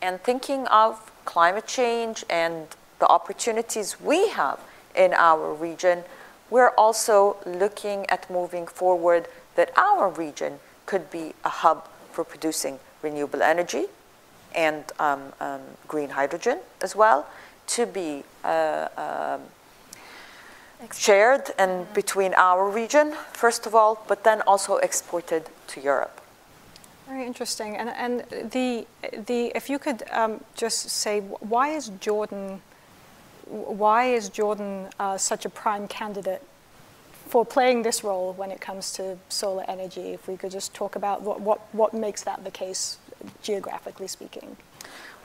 [0.00, 4.58] and thinking of climate change and the opportunities we have
[4.94, 6.02] in our region,
[6.48, 12.78] we're also looking at moving forward that our region could be a hub for producing
[13.02, 13.86] renewable energy
[14.54, 17.26] and um, um, green hydrogen as well
[17.66, 19.40] to be uh, um,
[20.92, 26.20] shared and between our region, first of all, but then also exported to Europe.
[27.08, 27.76] Very interesting.
[27.76, 28.86] And, and the,
[29.26, 32.60] the, if you could um, just say, why is Jordan,
[33.46, 36.42] why is Jordan uh, such a prime candidate
[37.28, 40.12] for playing this role when it comes to solar energy?
[40.12, 42.98] If we could just talk about what, what, what makes that the case,
[43.40, 44.56] geographically speaking.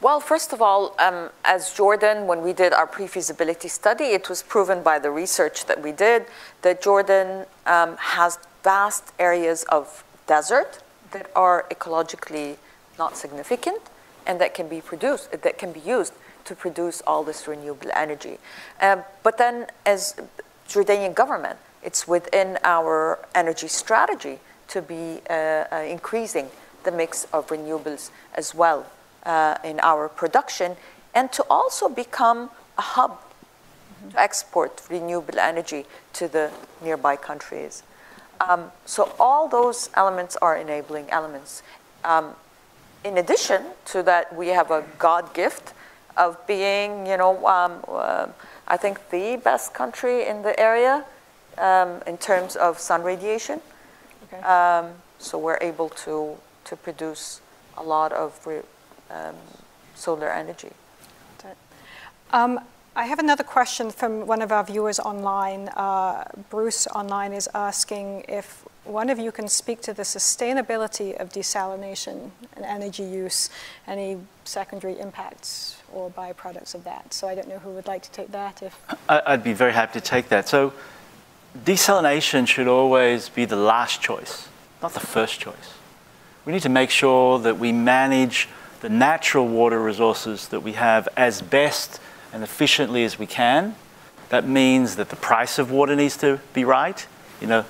[0.02, 4.30] Well, first of all, um, as Jordan, when we did our pre feasibility study, it
[4.30, 6.26] was proven by the research that we did
[6.64, 10.82] that Jordan um, has vast areas of desert
[11.12, 12.58] that are ecologically
[12.98, 13.80] not significant
[14.26, 16.14] and that can be produced, that can be used
[16.46, 18.40] to produce all this renewable energy.
[18.82, 20.16] Um, but then, as
[20.68, 24.40] Jordanian government, it's within our energy strategy
[24.70, 26.50] to be uh, uh, increasing
[26.86, 28.88] the mix of renewables as well
[29.24, 30.76] uh, in our production
[31.14, 33.20] and to also become a hub
[34.10, 36.52] to export renewable energy to the
[36.82, 37.84] nearby countries.
[38.40, 41.62] Um, so all those elements are enabling elements.
[42.04, 42.34] Um,
[43.04, 45.74] in addition to that, we have a God gift
[46.18, 48.28] of being, you know, um, uh,
[48.68, 51.06] I think the best country in the area
[51.58, 53.62] um, in terms of sun radiation.
[54.26, 54.42] Okay.
[54.42, 57.42] Um, so we're able to, to produce
[57.78, 58.46] a lot of
[59.12, 59.36] um,
[59.96, 60.72] solar energy.
[62.34, 62.62] Um,
[62.96, 65.70] I have another question from one of our viewers online.
[65.70, 71.30] Uh, Bruce online is asking if one of you can speak to the sustainability of
[71.30, 73.50] desalination and energy use,
[73.88, 77.14] any secondary impacts or byproducts of that.
[77.14, 78.62] So I don't know who would like to take that.
[78.62, 80.50] If I'd be very happy to take that.
[80.50, 80.74] So
[81.66, 84.50] desalination should always be the last choice,
[84.82, 85.76] not the first choice.
[86.46, 88.50] We need to make sure that we manage
[88.82, 92.00] the natural water resources that we have as best
[92.34, 93.76] and efficiently as we can.
[94.30, 97.06] That means that the price of water needs to be right.
[97.40, 97.66] You know,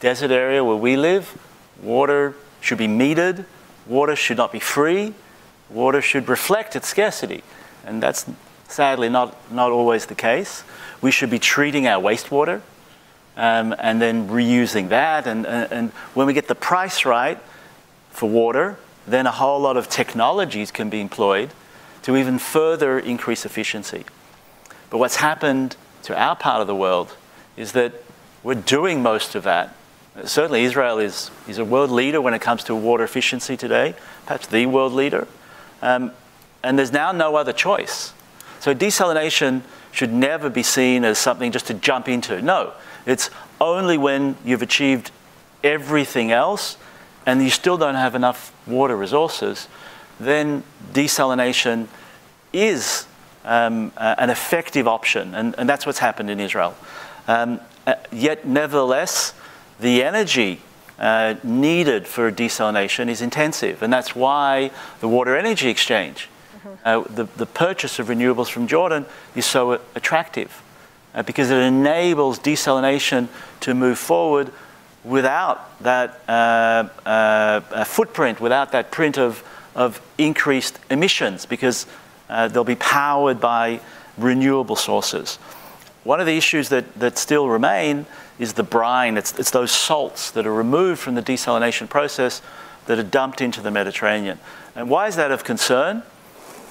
[0.00, 1.36] desert area where we live,
[1.82, 3.44] water should be metered,
[3.86, 5.14] water should not be free,
[5.68, 7.42] water should reflect its scarcity.
[7.84, 8.26] And that's
[8.68, 10.64] sadly not, not always the case.
[11.00, 12.60] We should be treating our wastewater
[13.36, 15.26] um, and then reusing that.
[15.26, 17.38] And, and, and when we get the price right
[18.10, 18.76] for water,
[19.06, 21.50] then a whole lot of technologies can be employed
[22.02, 24.04] to even further increase efficiency.
[24.90, 27.16] But what's happened to our part of the world
[27.56, 27.92] is that
[28.42, 29.74] we're doing most of that.
[30.24, 33.94] Certainly, Israel is, is a world leader when it comes to water efficiency today,
[34.24, 35.26] perhaps the world leader.
[35.82, 36.12] Um,
[36.62, 38.12] and there's now no other choice.
[38.60, 42.40] So, desalination should never be seen as something just to jump into.
[42.40, 42.72] No,
[43.04, 43.30] it's
[43.60, 45.10] only when you've achieved
[45.64, 46.76] everything else
[47.26, 49.68] and you still don't have enough water resources,
[50.18, 50.62] then
[50.92, 51.88] desalination
[52.52, 53.06] is
[53.44, 56.74] um, uh, an effective option, and, and, that's what's happened in Israel.
[57.28, 59.34] Um, uh, yet, nevertheless,
[59.78, 60.60] the energy
[60.98, 64.70] uh, needed for desalination is intensive, and that's why
[65.00, 66.74] the Water Energy Exchange, mm-hmm.
[66.84, 69.06] uh, the, the purchase of renewables from Jordan,
[69.36, 70.62] is so attractive
[71.14, 73.28] uh, because it enables desalination
[73.60, 74.50] to move forward
[75.06, 79.42] without that uh, uh, footprint, without that print of,
[79.74, 81.86] of increased emissions, because
[82.28, 83.80] uh, they'll be powered by
[84.18, 85.36] renewable sources.
[86.02, 88.06] One of the issues that, that still remain
[88.38, 89.16] is the brine.
[89.16, 92.42] It's, it's those salts that are removed from the desalination process
[92.86, 94.38] that are dumped into the Mediterranean.
[94.74, 96.02] And why is that of concern?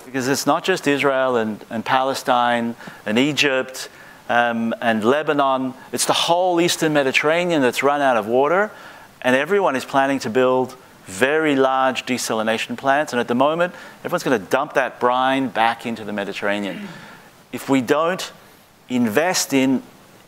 [0.05, 2.75] Because it's not just Israel and, and Palestine
[3.05, 3.89] and Egypt
[4.29, 5.73] um, and Lebanon.
[5.91, 8.71] It's the whole eastern Mediterranean that's run out of water,
[9.21, 13.13] and everyone is planning to build very large desalination plants.
[13.13, 13.73] And at the moment,
[14.03, 16.87] everyone's going to dump that brine back into the Mediterranean.
[17.51, 18.31] If we don't
[18.89, 19.83] invest in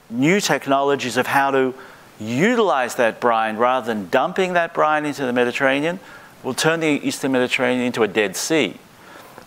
[0.10, 1.74] new technologies of how to
[2.20, 6.00] utilize that brine rather than dumping that brine into the Mediterranean
[6.44, 8.76] we'll turn the Eastern Mediterranean into a Dead Sea.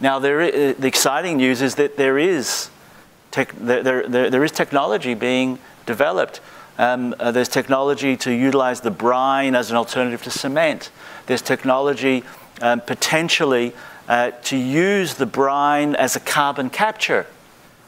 [0.00, 2.69] Now, the exciting news is that there is,
[3.30, 6.40] tech, there, there, there is technology being developed.
[6.78, 10.90] Um, uh, there's technology to utilize the brine as an alternative to cement.
[11.26, 12.24] There's technology
[12.62, 13.72] um, potentially
[14.08, 17.26] uh, to use the brine as a carbon capture,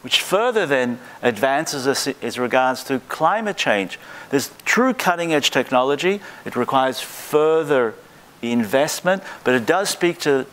[0.02, 3.98] which further then advances us as regards to climate change.
[4.30, 6.20] There's true cutting edge technology.
[6.44, 7.94] It requires further
[8.42, 10.46] investment, but it does speak to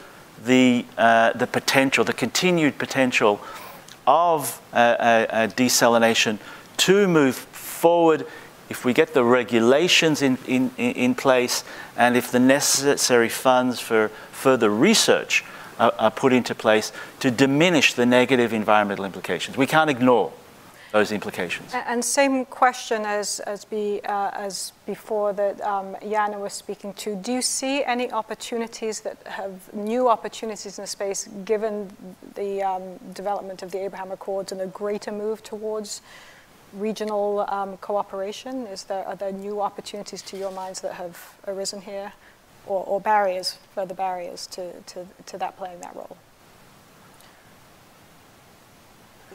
[0.45, 3.41] the, uh, the potential, the continued potential
[4.09, 6.39] of uh, desalination
[6.77, 8.25] to move forward
[8.67, 11.63] if we get the regulations in, in, in place
[11.95, 15.43] and if the necessary funds for further research
[15.79, 19.57] are, are put into place to diminish the negative environmental implications.
[19.57, 20.33] We can't ignore
[20.91, 21.73] those implications.
[21.73, 27.15] And same question as as, be, uh, as before that um, Yana was speaking to.
[27.15, 31.95] Do you see any opportunities that have new opportunities in the space, given
[32.35, 36.01] the um, development of the Abraham Accords and a greater move towards
[36.73, 38.65] regional um, cooperation?
[38.67, 42.13] Is there are there new opportunities to your minds that have arisen here,
[42.65, 46.17] or, or barriers, further barriers to, to, to that playing that role?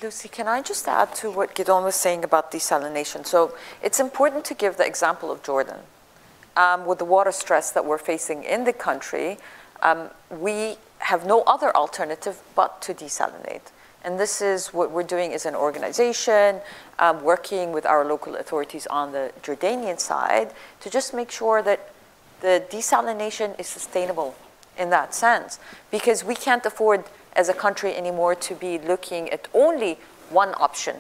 [0.05, 3.24] Lucy, can I just add to what Gidon was saying about desalination?
[3.24, 5.78] So it's important to give the example of Jordan.
[6.59, 9.38] Um, with the water stress that we're facing in the country,
[9.80, 13.72] um, we have no other alternative but to desalinate.
[14.05, 16.61] And this is what we're doing as an organization,
[16.98, 21.88] um, working with our local authorities on the Jordanian side to just make sure that
[22.42, 24.34] the desalination is sustainable
[24.76, 25.59] in that sense.
[25.90, 27.05] Because we can't afford
[27.37, 29.99] as a country anymore to be looking at only
[30.30, 30.97] one option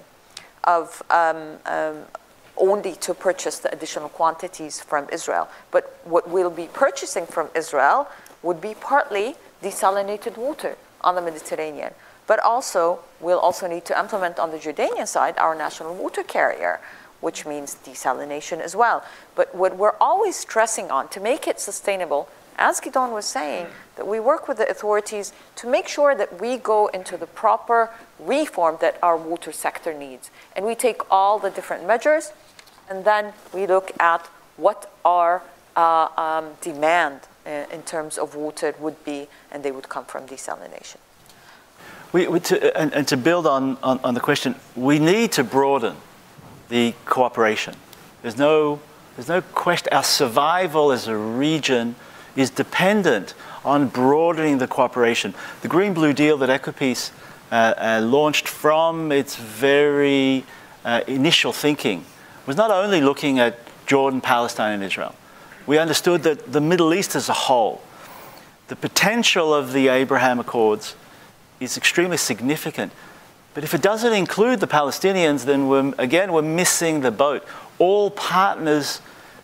[0.64, 2.04] of um, um,
[2.56, 5.48] only to purchase the additional quantities from Israel.
[5.70, 8.08] But what we'll be purchasing from Israel
[8.42, 11.92] would be partly desalinated water on the Mediterranean.
[12.26, 16.80] But also, we'll also need to implement on the Jordanian side our national water carrier,
[17.20, 19.04] which means desalination as well.
[19.34, 24.06] But what we're always stressing on to make it sustainable as Gidon was saying, that
[24.06, 28.78] we work with the authorities to make sure that we go into the proper reform
[28.80, 30.30] that our water sector needs.
[30.56, 32.32] And we take all the different measures,
[32.88, 34.26] and then we look at
[34.56, 35.42] what our
[35.76, 40.26] uh, um, demand uh, in terms of water would be, and they would come from
[40.26, 40.96] desalination.
[42.12, 45.42] We, we to, and, and, to build on, on, on the question, we need to
[45.42, 45.96] broaden
[46.68, 47.74] the cooperation.
[48.22, 48.80] There's no,
[49.16, 49.92] there's no question.
[49.92, 51.96] Our survival as a region
[52.36, 55.34] is dependent on broadening the cooperation.
[55.62, 57.10] The Green Blue Deal that EcoPeace
[57.50, 60.44] uh, uh, launched from its very
[60.84, 62.04] uh, initial thinking
[62.46, 65.14] was not only looking at Jordan, Palestine, and Israel.
[65.66, 67.80] We understood that the Middle East as a whole,
[68.68, 70.96] the potential of the Abraham Accords
[71.60, 72.92] is extremely significant.
[73.54, 77.46] But if it doesn't include the Palestinians, then we're, again, we're missing the boat.
[77.78, 79.00] All partners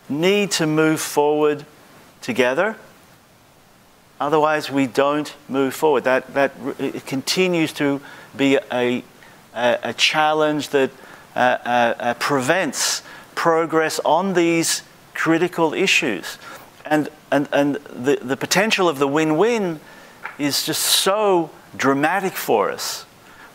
[0.09, 1.65] need to move forward
[2.21, 2.77] together.
[4.19, 6.03] Otherwise, we don't move forward.
[6.03, 6.53] That, that
[7.07, 8.01] continues to
[8.37, 9.03] be a,
[9.55, 10.91] a, a challenge that
[11.35, 13.01] uh, uh, uh, prevents
[13.33, 16.37] progress on these critical issues.
[16.85, 19.79] And, and, and the, the potential of the win win
[20.37, 23.05] is just so dramatic for us.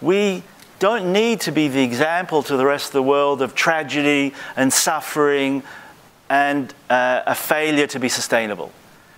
[0.00, 0.42] We
[0.78, 4.72] don't need to be the example to the rest of the world of tragedy and
[4.72, 5.62] suffering
[6.28, 8.72] and uh, a failure to be sustainable.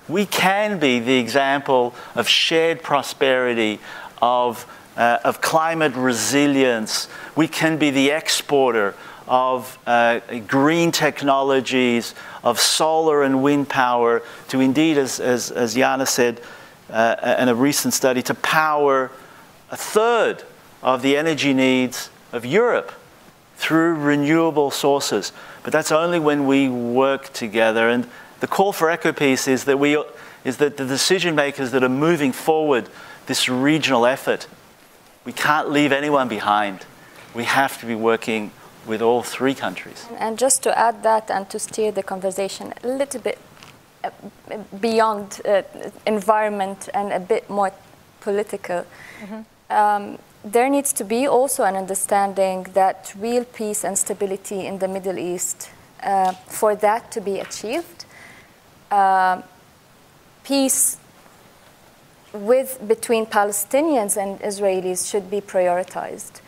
[0.08, 3.78] We can be the example of shared prosperity,
[4.22, 7.08] of, uh, of climate resilience.
[7.36, 8.94] We can be the exporter
[9.26, 16.08] of uh, green technologies, of solar and wind power, to indeed, as, as, as Yana
[16.08, 16.40] said
[16.90, 19.10] uh, in a recent study, to power
[19.70, 20.42] a third
[20.82, 22.92] of the energy needs of Europe
[23.56, 25.32] through renewable sources.
[25.68, 27.90] But that's only when we work together.
[27.90, 28.08] And
[28.40, 30.02] the call for EcoPeace is that, we,
[30.42, 32.88] is that the decision makers that are moving forward
[33.26, 34.46] this regional effort,
[35.26, 36.86] we can't leave anyone behind.
[37.34, 38.50] We have to be working
[38.86, 40.06] with all three countries.
[40.16, 43.38] And just to add that and to steer the conversation a little bit
[44.02, 44.08] uh,
[44.80, 45.64] beyond uh,
[46.06, 47.72] environment and a bit more
[48.20, 48.86] political.
[49.20, 49.42] Mm-hmm.
[49.70, 50.18] Um,
[50.52, 55.18] there needs to be also an understanding that real peace and stability in the Middle
[55.18, 55.70] East,
[56.02, 58.04] uh, for that to be achieved,
[58.90, 59.42] uh,
[60.44, 60.96] peace
[62.32, 66.40] with between Palestinians and Israelis should be prioritized.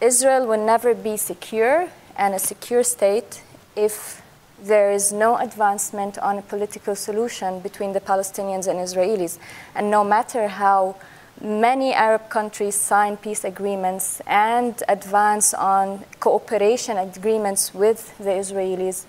[0.00, 3.42] Israel will never be secure and a secure state
[3.76, 4.22] if
[4.62, 9.38] there is no advancement on a political solution between the Palestinians and Israelis.
[9.74, 10.96] And no matter how
[11.40, 19.04] many Arab countries sign peace agreements and advance on cooperation agreements with the Israelis,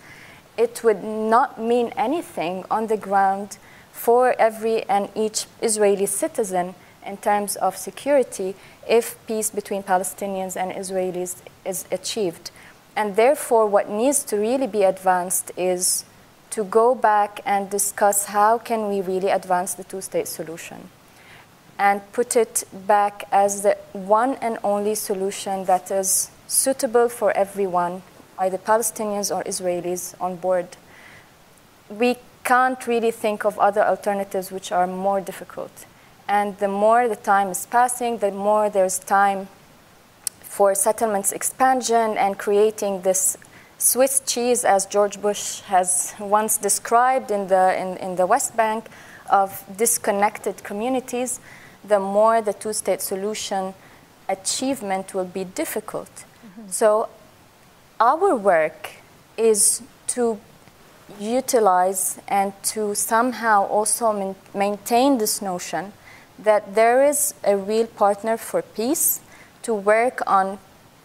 [0.57, 3.57] it would not mean anything on the ground
[3.91, 8.55] for every and each Israeli citizen in terms of security
[8.87, 12.51] if peace between Palestinians and Israelis is achieved.
[12.95, 16.05] And therefore, what needs to really be advanced is
[16.51, 20.89] to go back and discuss how can we really advance the two-state solution
[21.77, 28.01] and put it back as the one and only solution that is suitable for everyone,
[28.39, 30.77] either Palestinians or Israelis on board.
[31.89, 35.85] We can't really think of other alternatives which are more difficult.
[36.27, 39.47] And the more the time is passing, the more there's time
[40.41, 43.37] for settlements expansion and creating this
[43.77, 48.85] Swiss cheese, as George Bush has once described in the, in, in the West Bank,
[49.29, 51.39] of disconnected communities,
[51.87, 53.73] the more the two state solution
[54.27, 56.09] achievement will be difficult.
[56.09, 56.69] Mm-hmm.
[56.69, 57.09] So,
[57.99, 58.89] our work
[59.37, 60.39] is to
[61.19, 65.93] utilize and to somehow also man- maintain this notion
[66.39, 69.21] that there is a real partner for peace
[69.61, 70.57] to work on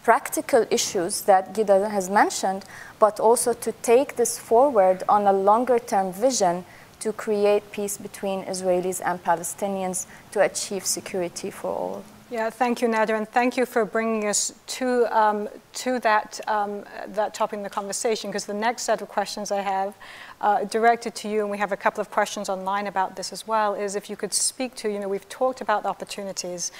[0.03, 2.65] practical issues that Gidon has mentioned,
[2.99, 6.65] but also to take this forward on a longer term vision
[7.01, 12.03] to create peace between Israelis and Palestinians to achieve security for all.
[12.31, 16.85] Yeah, thank you, Nada, and thank you for bringing us to, um, to that, um,
[17.07, 19.93] that topic in the conversation, because the next set of questions I have
[20.39, 23.45] uh, directed to you, and we have a couple of questions online about this as
[23.45, 26.71] well, is if you could speak to, you know, we've talked about the opportunities,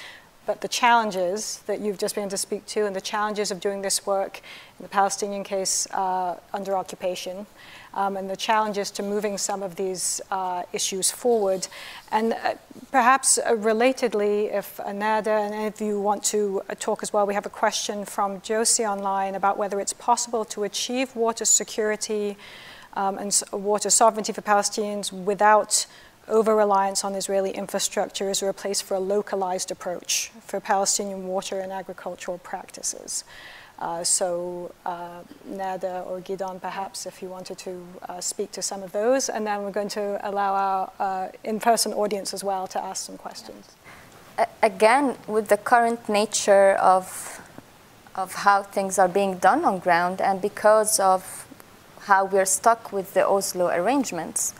[0.46, 3.60] but the challenges that you've just been able to speak to and the challenges of
[3.60, 4.40] doing this work
[4.78, 7.46] in the Palestinian case uh, under occupation
[7.94, 11.66] um, and the challenges to moving some of these uh, issues forward.
[12.10, 12.54] And uh,
[12.90, 17.26] perhaps uh, relatedly, if Anada and any of you want to uh, talk as well,
[17.26, 22.36] we have a question from Josie online about whether it's possible to achieve water security
[22.94, 25.86] um, and water sovereignty for Palestinians without
[26.28, 31.26] over reliance on Israeli infrastructure is there a place for a localized approach for Palestinian
[31.26, 33.24] water and agricultural practices.
[33.78, 38.82] Uh, so, uh, Nada or Gidon, perhaps, if you wanted to uh, speak to some
[38.82, 42.66] of those, and then we're going to allow our uh, in person audience as well
[42.68, 43.74] to ask some questions.
[44.62, 47.40] Again, with the current nature of,
[48.14, 51.46] of how things are being done on ground, and because of
[52.02, 54.54] how we're stuck with the Oslo arrangements,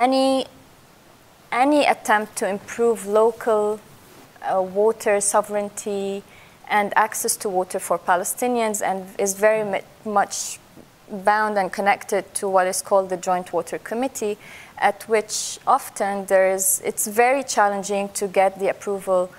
[0.00, 0.46] any,
[1.50, 3.80] any attempt to improve local
[4.42, 6.22] uh, water sovereignty
[6.68, 10.58] and access to water for Palestinians and is very much
[11.10, 14.36] bound and connected to what is called the Joint Water Committee,
[14.76, 19.30] at which often there is, it's very challenging to get the approval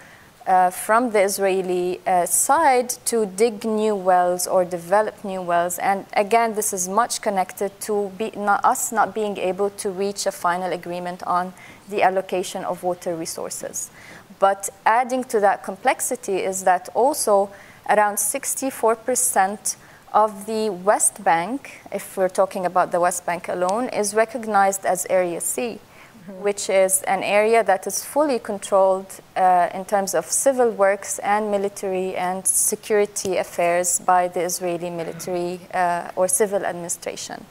[0.48, 5.78] uh, from the Israeli uh, side to dig new wells or develop new wells.
[5.78, 10.26] And again, this is much connected to be, not, us not being able to reach
[10.26, 11.54] a final agreement on
[11.88, 13.92] the allocation of water resources.
[14.40, 17.50] But adding to that complexity is that also
[17.90, 19.76] around 64%
[20.14, 25.06] of the West Bank, if we're talking about the West Bank alone, is recognized as
[25.10, 26.42] Area C, mm-hmm.
[26.42, 31.52] which is an area that is fully controlled uh, in terms of civil works and
[31.52, 37.46] military and security affairs by the Israeli military uh, or civil administration.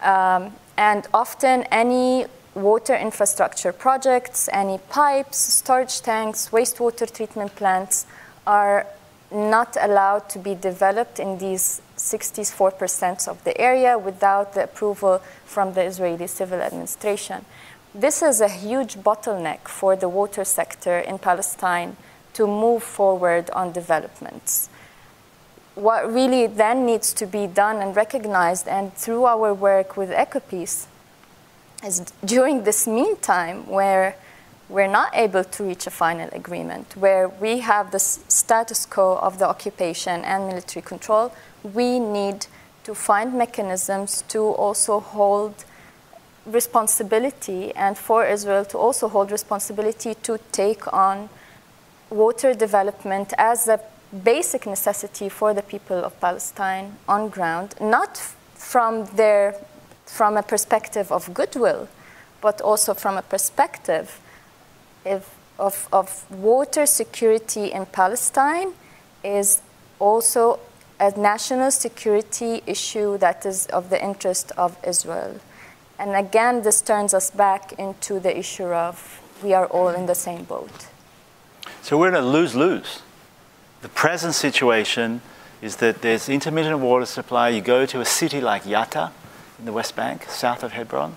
[0.00, 2.26] Um, and often any
[2.56, 8.06] water infrastructure projects, any pipes, storage tanks, wastewater treatment plants
[8.46, 8.86] are
[9.30, 15.74] not allowed to be developed in these 64% of the area without the approval from
[15.74, 17.44] the Israeli civil administration.
[17.94, 21.96] This is a huge bottleneck for the water sector in Palestine
[22.34, 24.68] to move forward on developments.
[25.74, 30.86] What really then needs to be done and recognized, and through our work with EcoPeace,
[31.84, 34.16] is during this meantime where
[34.68, 39.38] we're not able to reach a final agreement, where we have the status quo of
[39.38, 42.46] the occupation and military control, we need
[42.84, 45.64] to find mechanisms to also hold
[46.46, 51.28] responsibility and for Israel to also hold responsibility to take on
[52.10, 53.80] water development as a
[54.24, 58.16] basic necessity for the people of Palestine on ground, not
[58.54, 59.54] from their
[60.06, 61.88] from a perspective of goodwill,
[62.40, 64.20] but also from a perspective
[65.04, 65.28] of,
[65.58, 68.72] of, of water security in Palestine
[69.22, 69.60] is
[69.98, 70.58] also
[70.98, 75.38] a national security issue that is of the interest of Israel.
[75.98, 80.14] And again, this turns us back into the issue of we are all in the
[80.14, 80.88] same boat.
[81.82, 83.02] So we're in a lose lose.
[83.82, 85.20] The present situation
[85.60, 87.50] is that there's intermittent water supply.
[87.50, 89.10] You go to a city like Yatta
[89.58, 91.16] in the West Bank, south of Hebron,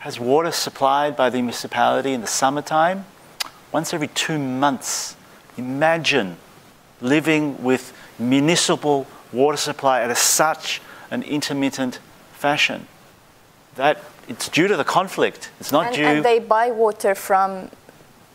[0.00, 3.04] has water supplied by the municipality in the summertime
[3.72, 5.16] once every two months.
[5.56, 6.36] Imagine
[7.00, 10.80] living with municipal water supply at a, such
[11.10, 11.98] an intermittent
[12.32, 12.86] fashion.
[13.74, 15.50] That it's due to the conflict.
[15.60, 16.04] It's not and, due.
[16.04, 17.70] And they buy water from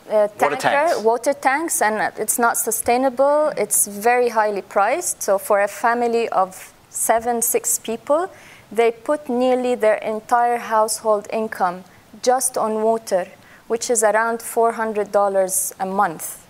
[0.10, 1.02] uh, tanker, water tanks.
[1.02, 3.54] water tanks, and it's not sustainable.
[3.58, 5.24] It's very highly priced.
[5.24, 8.30] So for a family of seven, six people,
[8.76, 11.84] they put nearly their entire household income
[12.22, 13.28] just on water,
[13.68, 16.48] which is around $400 a month.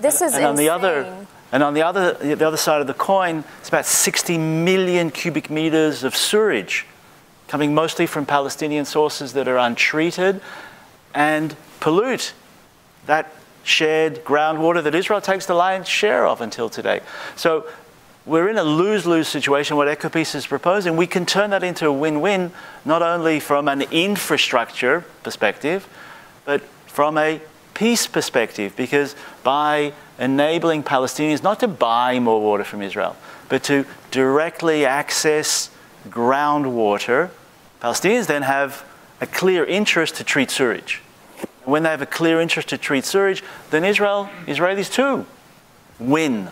[0.00, 0.66] This is and on insane.
[0.66, 4.38] the other and on the other the other side of the coin, it's about 60
[4.38, 6.86] million cubic meters of sewage
[7.48, 10.40] coming mostly from Palestinian sources that are untreated
[11.14, 12.34] and pollute
[13.06, 13.32] that
[13.64, 17.00] shared groundwater that Israel takes the lion's share of until today.
[17.36, 17.66] So
[18.28, 20.96] we're in a lose-lose situation, what EcoPeace is proposing.
[20.96, 22.52] We can turn that into a win-win,
[22.84, 25.88] not only from an infrastructure perspective,
[26.44, 27.40] but from a
[27.72, 33.16] peace perspective, because by enabling Palestinians not to buy more water from Israel,
[33.48, 35.70] but to directly access
[36.08, 37.30] groundwater,
[37.80, 38.84] Palestinians then have
[39.20, 41.00] a clear interest to treat sewage.
[41.64, 45.24] When they have a clear interest to treat sewage, then Israel, Israelis too,
[45.98, 46.48] win.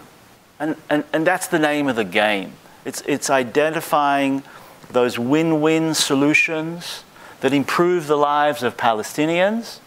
[0.59, 2.53] And, and, and that's the name of the game.
[2.85, 4.43] It's, it's identifying
[4.91, 7.05] those win win solutions
[7.41, 9.81] that improve the lives of Palestinians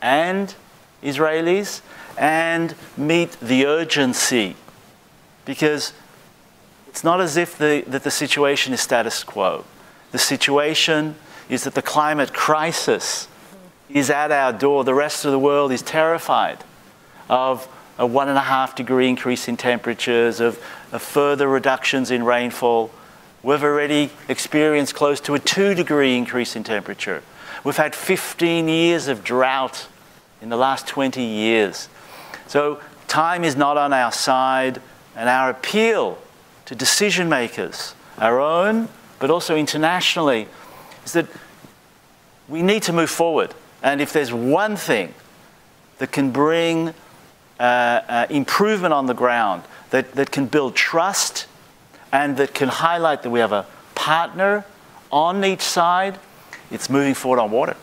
[0.00, 0.54] and
[1.02, 1.82] Israelis
[2.16, 4.56] and meet the urgency.
[5.44, 5.92] Because
[6.88, 9.64] it's not as if the, that the situation is status quo.
[10.12, 11.16] The situation
[11.48, 13.28] is that the climate crisis
[13.90, 14.84] is at our door.
[14.84, 16.64] The rest of the world is terrified
[17.28, 17.68] of
[17.98, 22.90] a one and a half degree increase in temperatures, of, of further reductions in rainfall.
[23.42, 27.22] We've already experienced close to a two degree increase in temperature.
[27.64, 29.88] We've had 15 years of drought
[30.40, 31.88] in the last 20 years.
[32.46, 34.80] So time is not on our side,
[35.16, 36.18] and our appeal
[36.66, 38.88] to decision makers, our own,
[39.18, 40.46] but also internationally,
[41.04, 41.26] is that
[42.48, 43.54] we need to move forward.
[43.82, 45.14] And if there's one thing
[45.98, 46.94] that can bring
[47.58, 51.46] uh, uh, improvement on the ground, that, that can build trust,
[52.12, 54.64] and that can highlight that we have a partner
[55.10, 56.18] on each side,
[56.70, 57.76] it's moving forward on water.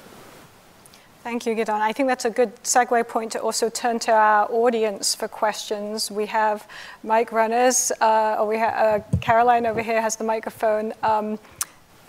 [1.24, 1.82] Thank you, Gidon.
[1.82, 6.12] I think that's a good segue point to also turn to our audience for questions.
[6.12, 6.68] We have
[7.04, 10.94] mic runners, uh, or we ha- uh, Caroline over here has the microphone.
[11.02, 11.40] Um,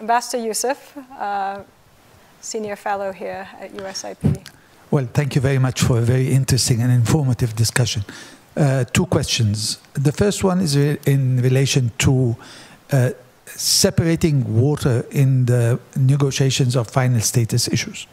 [0.00, 1.62] Ambassador Youssef, uh,
[2.42, 4.46] Senior Fellow here at USIP.
[4.90, 8.04] Well, thank you very much for a very interesting and informative discussion.
[8.56, 9.78] Uh, two questions.
[9.94, 12.36] The first one is in relation to
[12.92, 13.10] uh,
[13.46, 18.06] separating water in the negotiations of final status issues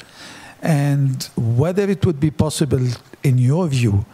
[0.63, 2.85] and whether it would be possible,
[3.21, 4.05] in your view,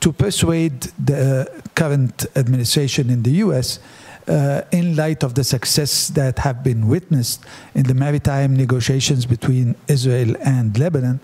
[0.00, 3.80] to persuade the current administration in the US,
[4.28, 7.44] uh, in light of the success that have been witnessed
[7.74, 11.20] in the maritime negotiations between Israel and Lebanon,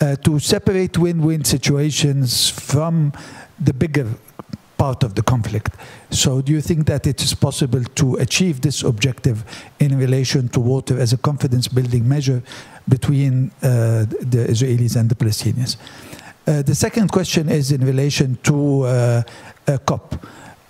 [0.00, 3.12] uh, to separate win win situations from
[3.58, 4.06] the bigger
[4.76, 5.74] part of the conflict.
[6.10, 9.44] So, do you think that it is possible to achieve this objective
[9.80, 12.42] in relation to water as a confidence building measure
[12.88, 15.76] between uh, the Israelis and the Palestinians?
[16.46, 19.22] Uh, the second question is in relation to uh,
[19.84, 20.14] COP.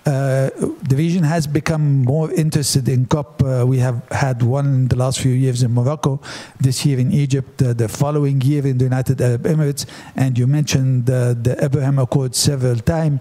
[0.07, 0.49] Uh,
[0.87, 3.43] the region has become more interested in COP.
[3.43, 6.21] Uh, we have had one in the last few years in Morocco,
[6.61, 9.85] this year in Egypt, uh, the following year in the United Arab Emirates,
[10.15, 13.19] and you mentioned the Abraham Accord several time,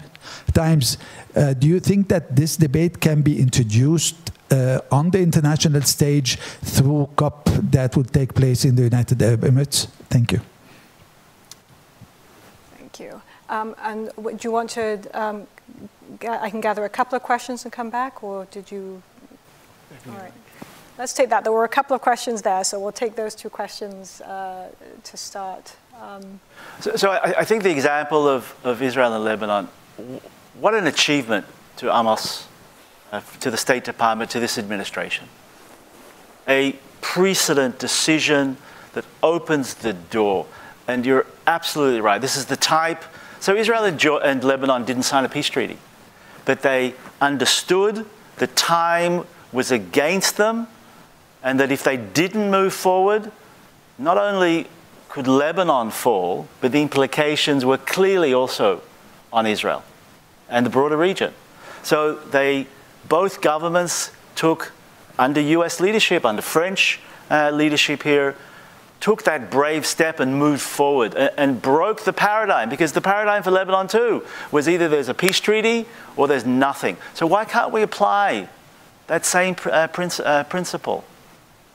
[0.54, 0.96] times.
[1.58, 7.08] do you think that this debate can be introduced uh, on the international stage through
[7.16, 9.88] COP that will take place in the United Arab Emirates?
[10.08, 10.40] Thank you.
[12.78, 13.20] Thank you.
[13.48, 15.00] Um, and do you want to?
[15.14, 15.48] Um,
[16.28, 19.02] I can gather a couple of questions and come back, or did you?
[20.08, 20.32] All right.
[20.98, 21.44] Let's take that.
[21.44, 24.68] There were a couple of questions there, so we'll take those two questions uh,
[25.04, 25.76] to start.
[26.00, 26.40] Um,
[26.80, 29.68] so, so I, I, think the example of, of Israel and Lebanon,
[30.58, 31.46] what an achievement
[31.76, 32.46] to Amos
[33.12, 35.28] uh, to the State Department, to this administration.
[36.48, 38.56] A precedent decision
[38.94, 40.46] that opens the door.
[40.88, 42.20] And you're absolutely right.
[42.20, 43.04] This is the type.
[43.40, 45.78] So Israel and, jo- and Lebanon didn't sign a peace treaty.
[46.46, 48.06] But they understood
[48.38, 50.68] the time was against them,
[51.42, 53.30] and that if they didn't move forward,
[53.98, 54.68] not only
[55.08, 58.82] could Lebanon fall, but the implications were clearly also
[59.32, 59.82] on Israel
[60.48, 61.32] and the broader region.
[61.82, 62.66] So they,
[63.08, 64.72] both governments took,
[65.18, 68.36] under US leadership, under French uh, leadership here,
[69.00, 73.42] took that brave step and moved forward and, and, broke the paradigm because the paradigm
[73.42, 75.86] for Lebanon too was either there's a peace treaty
[76.16, 76.96] or there's nothing.
[77.14, 78.48] So why can't we apply
[79.06, 81.04] that same uh, uh, principle?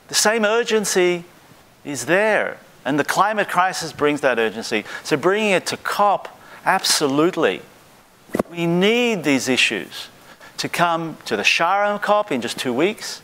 [0.08, 1.26] The same urgency
[1.86, 2.58] is there.
[2.84, 4.86] And the climate crisis brings that urgency.
[5.04, 6.28] So bringing it to COP,
[6.66, 7.62] absolutely.
[8.50, 10.08] We need these issues
[10.58, 13.22] to come to the Sharm COP in just two weeks,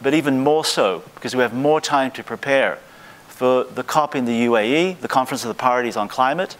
[0.00, 2.78] but even more so because we have more time to prepare
[3.28, 6.56] for the COP in the UAE, the Conference of the Parties on Climate,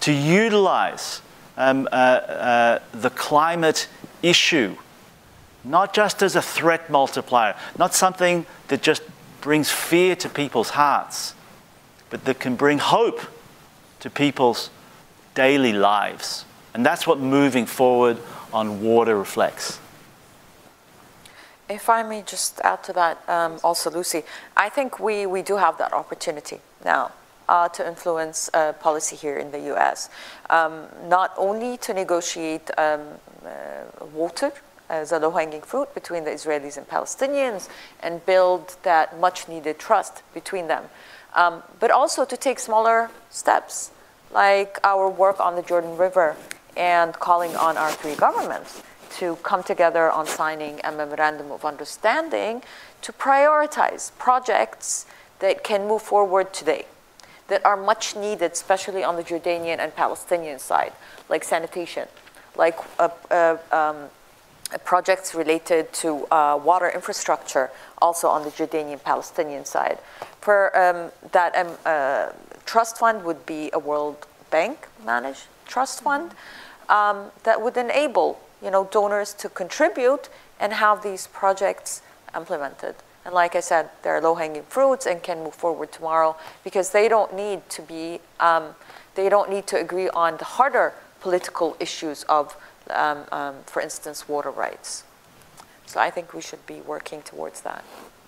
[0.00, 1.22] to utilize
[1.56, 3.88] um, uh, uh, the climate
[4.22, 4.76] issue
[5.64, 9.02] not just as a threat multiplier, not something that just
[9.40, 11.34] brings fear to people's hearts,
[12.10, 13.20] but that can bring hope
[14.00, 14.70] to people's
[15.34, 16.44] daily lives.
[16.74, 18.18] And that's what moving forward
[18.52, 19.78] on water reflects.
[21.68, 24.22] If I may just add to that, um, also, Lucy,
[24.56, 27.12] I think we, we do have that opportunity now
[27.48, 30.08] uh, to influence uh, policy here in the US.
[30.48, 33.00] Um, not only to negotiate um,
[33.44, 34.52] uh, water
[34.88, 37.68] as a low-hanging fruit between the Israelis and Palestinians
[38.00, 40.84] and build that much-needed trust between them.
[41.34, 43.90] Um, but also to take smaller steps,
[44.32, 46.36] like our work on the Jordan River
[46.76, 52.62] and calling on our three governments to come together on signing a memorandum of understanding
[53.02, 55.06] to prioritize projects
[55.40, 56.86] that can move forward today,
[57.48, 60.92] that are much needed, especially on the Jordanian and Palestinian side,
[61.28, 62.08] like sanitation,
[62.56, 63.96] like uh, uh, um,
[64.84, 67.70] projects related to uh, water infrastructure,
[68.02, 69.98] also on the Jordanian Palestinian side.
[70.40, 72.32] For um, that um, uh,
[72.66, 76.32] trust fund would be a World Bank managed trust fund
[76.88, 80.28] um, that would enable you know donors to contribute
[80.60, 82.02] and have these projects
[82.36, 82.94] implemented.
[83.24, 87.34] And like I said, they're low-hanging fruits and can move forward tomorrow because they don't
[87.34, 88.74] need to be um,
[89.14, 92.56] they don't need to agree on the harder political issues of
[92.90, 95.04] um, um, for instance, water rights.
[95.86, 97.84] So I think we should be working towards that.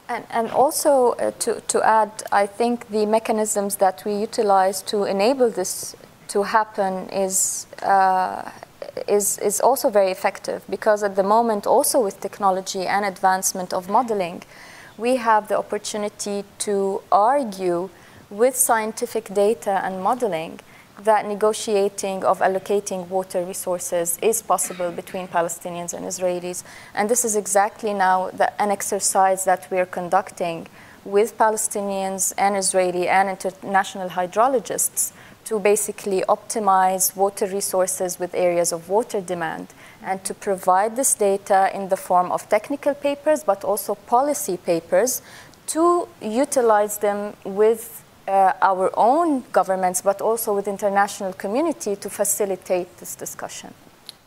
[0.09, 5.05] And, and also uh, to, to add, I think the mechanisms that we utilize to
[5.05, 5.95] enable this
[6.29, 8.51] to happen is, uh,
[9.09, 13.89] is, is also very effective because at the moment, also with technology and advancement of
[13.89, 14.43] modeling,
[14.97, 17.89] we have the opportunity to argue
[18.29, 20.61] with scientific data and modeling
[21.05, 26.63] that negotiating of allocating water resources is possible between Palestinians and Israelis.
[26.95, 30.67] And this is exactly now the, an exercise that we're conducting
[31.05, 35.13] with Palestinians and Israeli and international hydrologists
[35.51, 39.67] to basically optimize water resources with areas of water demand
[40.01, 45.23] and to provide this data in the form of technical papers but also policy papers
[45.67, 52.89] to utilize them with uh, our own governments, but also with international community to facilitate
[52.99, 53.75] this discussion.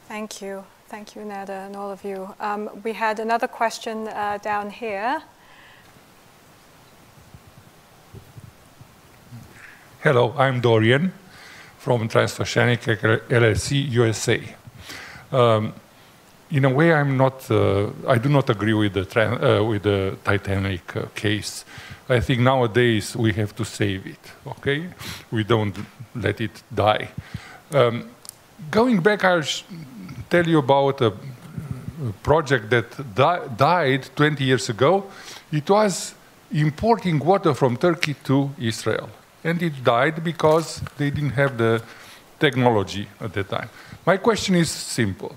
[0.10, 0.66] Thank you.
[0.90, 2.34] Thank you, Nada, and all of you.
[2.40, 5.24] Um, we had another question uh, down here.
[10.04, 11.14] Hello, I'm Dorian
[11.78, 12.82] from Transoceanic
[13.30, 14.42] LLC USA.
[15.32, 15.74] Um,
[16.52, 17.50] in a way, I'm not.
[17.50, 21.64] Uh, I do not agree with the uh, with the Titanic uh, case.
[22.10, 24.90] I think nowadays we have to save it, okay?
[25.32, 25.74] We don't
[26.14, 27.08] let it die.
[27.72, 28.10] Um,
[28.70, 29.48] going back, I'll
[30.30, 31.14] tell you about a,
[32.22, 35.06] project that di died 20 years ago.
[35.50, 36.14] It was
[36.52, 39.10] importing water from Turkey to Israel.
[39.44, 41.82] And it died because they didn't have the
[42.40, 43.70] technology at the time.
[44.06, 45.36] My question is simple.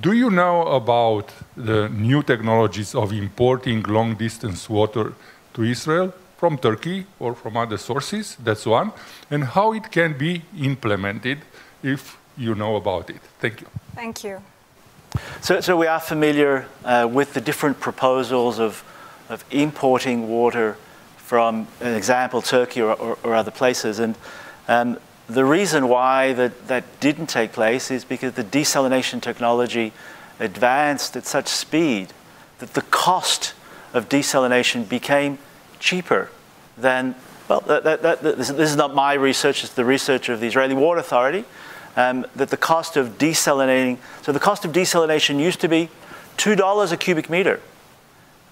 [0.00, 5.12] Do you know about the new technologies of importing long distance water
[5.54, 8.92] to Israel from Turkey or from other sources, that's one,
[9.30, 11.38] and how it can be implemented
[11.82, 13.20] if you know about it.
[13.38, 13.66] Thank you.
[13.94, 14.42] Thank you.
[15.40, 18.82] So, so we are familiar uh, with the different proposals of,
[19.28, 20.76] of importing water
[21.24, 23.98] from, an example, Turkey or, or, or other places.
[23.98, 24.14] And
[24.68, 24.98] um,
[25.28, 29.92] the reason why that, that didn't take place is because the desalination technology
[30.38, 32.12] advanced at such speed
[32.58, 33.54] that the cost
[33.92, 35.38] of desalination became
[35.78, 36.30] cheaper
[36.76, 37.14] than,
[37.48, 40.46] well, that, that, that, this, this, is not my research, it's the research of the
[40.46, 41.44] Israeli Water Authority.
[41.96, 45.88] um, that the cost of desalinating, so the cost of desalination used to be
[46.36, 47.60] $2 a cubic meter.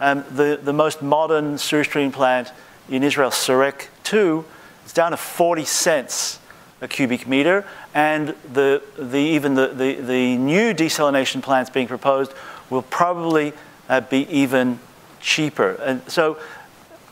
[0.03, 2.51] Um, the, the most modern sewage treatment plant
[2.89, 4.45] in Israel, Sorek 2,
[4.85, 6.41] is down to 40 cents
[6.81, 7.65] a cubic meter,
[7.95, 12.35] and the, the, even the, the, the new desalination plants being proposed
[12.69, 13.53] will probably
[13.89, 14.81] uh, be even
[15.21, 15.75] cheaper.
[15.75, 16.37] And so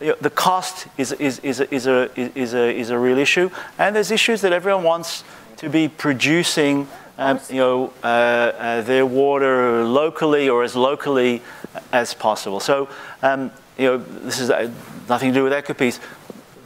[0.01, 3.19] you know, the cost is, is, is, a, is, a, is, a, is a real
[3.19, 5.23] issue, and there's issues that everyone wants
[5.59, 6.89] to be producing
[7.21, 11.43] um, you know, uh, uh, their water locally or as locally
[11.93, 12.61] as possible.
[12.61, 12.89] So,
[13.23, 14.71] um, you know, this is uh,
[15.07, 16.01] nothing to do with EcoPeace.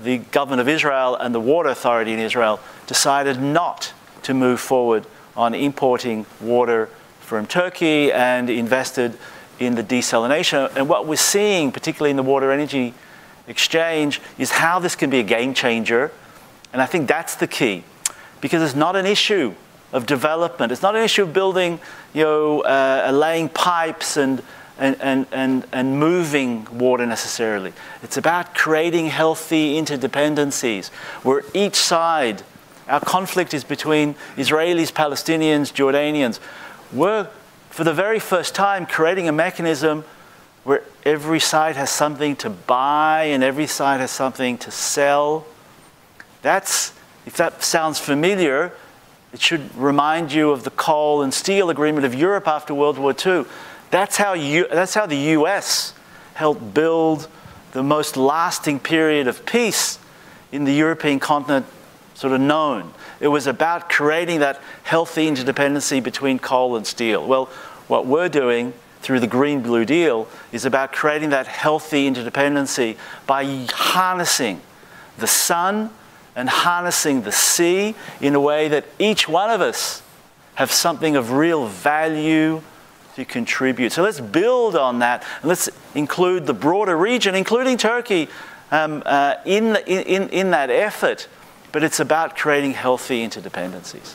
[0.04, 5.06] The government of Israel and the water authority in Israel decided not to move forward
[5.36, 6.88] on importing water
[7.20, 9.18] from Turkey and invested
[9.58, 10.70] in the desalination.
[10.76, 12.94] And what we're seeing, particularly in the water energy
[13.48, 16.12] exchange, is how this can be a game changer.
[16.72, 17.82] And I think that's the key
[18.40, 19.54] because it's not an issue
[19.94, 20.72] of development.
[20.72, 21.78] It's not an issue of building,
[22.12, 24.42] you know, uh, laying pipes and,
[24.76, 27.72] and, and, and, and moving water necessarily.
[28.02, 30.88] It's about creating healthy interdependencies
[31.22, 32.42] where each side,
[32.88, 36.40] our conflict is between Israelis, Palestinians, Jordanians.
[36.92, 37.28] We're,
[37.70, 40.04] for the very first time, creating a mechanism
[40.64, 45.46] where every side has something to buy and every side has something to sell.
[46.42, 46.92] That's
[47.26, 48.72] if that sounds familiar,
[49.34, 53.12] it should remind you of the coal and steel agreement of Europe after World War
[53.12, 53.44] II.
[53.90, 55.92] That's how, you, that's how the US
[56.34, 57.26] helped build
[57.72, 59.98] the most lasting period of peace
[60.52, 61.66] in the European continent
[62.14, 62.94] sort of known.
[63.18, 67.26] It was about creating that healthy interdependency between coal and steel.
[67.26, 67.46] Well,
[67.88, 72.96] what we're doing through the Green Blue Deal is about creating that healthy interdependency
[73.26, 74.60] by harnessing
[75.18, 75.90] the sun
[76.36, 80.02] and harnessing the sea in a way that each one of us
[80.54, 82.62] have something of real value
[83.16, 83.92] to contribute.
[83.92, 88.28] So let's build on that and let's include the broader region, including Turkey,
[88.70, 91.28] um, uh, in, in, in that effort.
[91.72, 94.14] But it's about creating healthy interdependencies.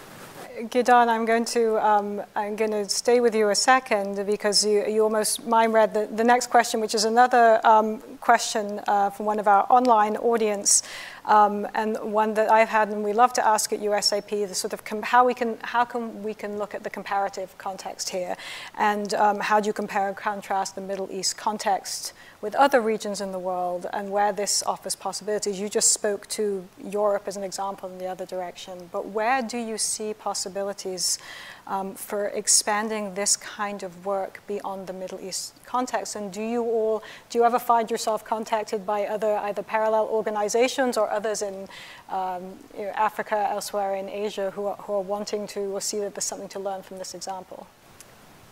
[0.64, 4.86] Gidon, I'm going to um, I'm going to stay with you a second because you,
[4.88, 9.26] you almost mind read the, the next question, which is another um, question uh, from
[9.26, 10.84] one of our online audience
[11.30, 14.74] um, and one that I've had and we love to ask at USIP the sort
[14.74, 18.36] of how we can how can we can look at the comparative context here,
[18.78, 23.20] and um, how do you compare and contrast the Middle East context with other regions
[23.20, 25.60] in the world and where this offers possibilities.
[25.60, 29.58] You just spoke to Europe as an example in the other direction, but where do
[29.58, 31.20] you see possibilities
[31.68, 36.16] um, for expanding this kind of work beyond the Middle East context?
[36.16, 40.98] And do you all, do you ever find yourself contacted by other either parallel organizations
[40.98, 41.68] or others in
[42.10, 46.00] um, you know, Africa, elsewhere in Asia, who are, who are wanting to or see
[46.00, 47.68] that there's something to learn from this example?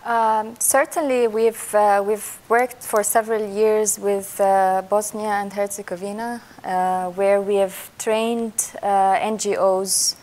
[0.08, 7.10] Um, certainly, we've uh, we've worked for several years with uh, Bosnia and Herzegovina, uh,
[7.10, 10.16] where we have trained uh, NGOs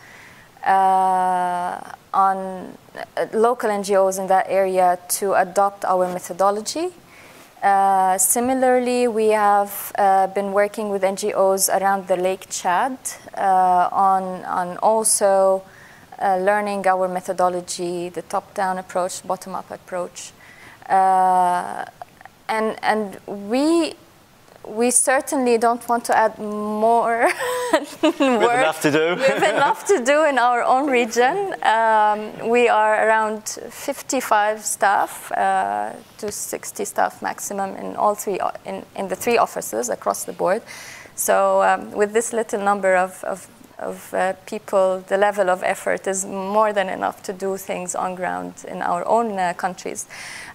[0.65, 1.79] uh,
[2.15, 6.89] on uh, local NGOs in that area to adopt our methodology.
[8.17, 9.91] Similarly, we have
[10.33, 12.97] been working with NGOs around the Lake Chad
[13.37, 15.61] on, on also
[16.19, 20.31] uh, learning our methodology, the top-down approach, bottom-up approach.
[22.47, 23.95] and, and we
[24.67, 27.29] we certainly don't want to add more
[28.03, 28.11] work.
[28.21, 29.15] enough to do.
[29.17, 31.53] we have enough to do in our own region.
[31.63, 38.85] Um, we are around 55 staff uh, to 60 staff maximum in all three in,
[38.95, 40.61] in the three offices across the board.
[41.15, 43.47] So um, with this little number of, of
[43.79, 48.15] of uh, people, the level of effort is more than enough to do things on
[48.15, 50.07] ground in our own uh, countries.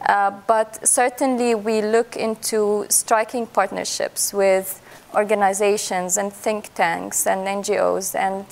[0.09, 4.81] Uh, but certainly, we look into striking partnerships with
[5.15, 8.47] organizations and think tanks and NGOs and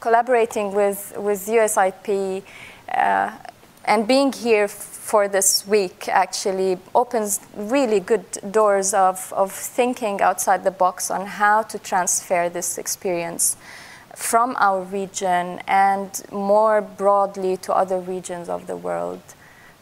[0.00, 2.42] collaborating with, with USIP
[2.94, 3.32] uh,
[3.84, 10.62] and being here for this week actually opens really good doors of, of thinking outside
[10.62, 13.56] the box on how to transfer this experience
[14.18, 19.22] from our region and more broadly to other regions of the world.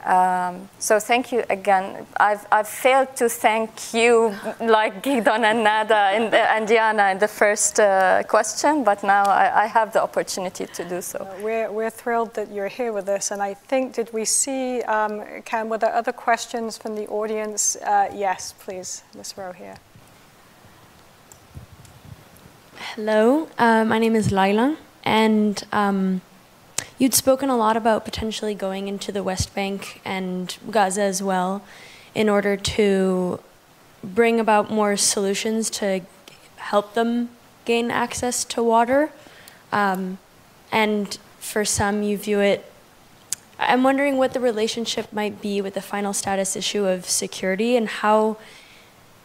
[0.05, 2.07] Um, so thank you again.
[2.19, 7.27] I've, I've failed to thank you like Gidon and Nada the, and Yana in the
[7.27, 11.19] first uh, question, but now I, I, have the opportunity to do so.
[11.19, 14.83] Uh, we're, we're thrilled that you're here with us, and I think, did we see,
[14.83, 17.75] um, Cam, were there other questions from the audience?
[17.77, 19.77] Uh, yes, please, this row here.
[22.95, 26.23] Hello, uh, my name is Laila, and um,
[26.99, 31.63] You'd spoken a lot about potentially going into the West Bank and Gaza as well
[32.15, 33.41] in order to
[34.03, 36.01] bring about more solutions to
[36.57, 37.29] help them
[37.67, 39.11] gain access to water.
[39.73, 40.17] Um,
[40.73, 42.65] and for some, you view it.
[43.59, 47.89] I'm wondering what the relationship might be with the final status issue of security and
[47.89, 48.39] how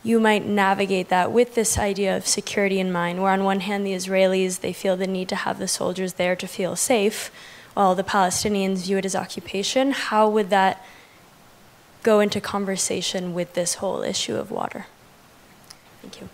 [0.03, 3.85] you might navigate that with this idea of security in mind, where on one hand,
[3.85, 7.31] the Israelis, they feel the need to have the soldiers there to feel safe,
[7.73, 9.91] while the Palestinians view it as occupation.
[9.91, 10.83] How would that
[12.03, 14.87] go into conversation with this whole issue of water?
[16.01, 16.29] Thank you.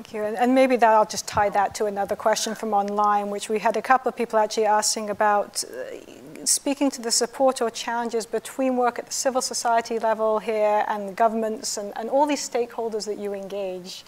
[0.00, 0.24] Thank you.
[0.24, 3.58] And, and, maybe that I'll just tie that to another question from online, which we
[3.58, 8.24] had a couple of people actually asking about uh, speaking to the support or challenges
[8.24, 13.04] between work at the civil society level here and governments and, and all these stakeholders
[13.04, 14.02] that you engage.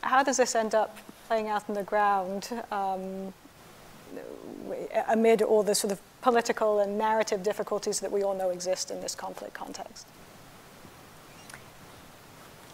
[0.00, 0.96] How does this end up
[1.28, 3.34] playing out on the ground um,
[5.08, 9.02] amid all the sort of political and narrative difficulties that we all know exist in
[9.02, 10.06] this conflict context?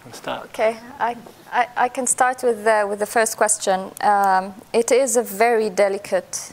[0.07, 1.17] Okay, I,
[1.51, 3.91] I, I, can start with the, with the first question.
[4.01, 6.53] Um, it is a very delicate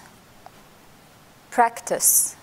[1.52, 2.36] practice,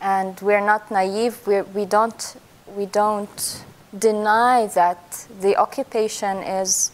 [0.00, 1.46] and we're not naive.
[1.46, 2.36] We're, we, don't,
[2.76, 3.64] we don't
[3.96, 6.90] deny that the occupation is,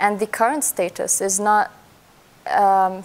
[0.00, 1.70] and the current status is not,
[2.46, 3.04] um,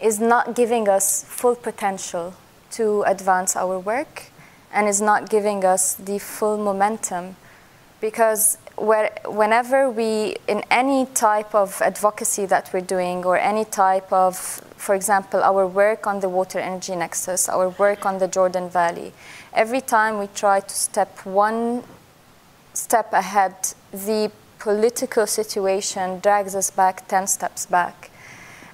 [0.00, 2.34] is not giving us full potential
[2.72, 4.24] to advance our work
[4.72, 7.36] and is not giving us the full momentum
[8.00, 14.12] because where, whenever we, in any type of advocacy that we're doing, or any type
[14.12, 18.70] of, for example, our work on the water energy nexus, our work on the Jordan
[18.70, 19.12] Valley,
[19.52, 21.82] every time we try to step one
[22.72, 23.54] step ahead,
[23.90, 28.10] the political situation drags us back 10 steps back.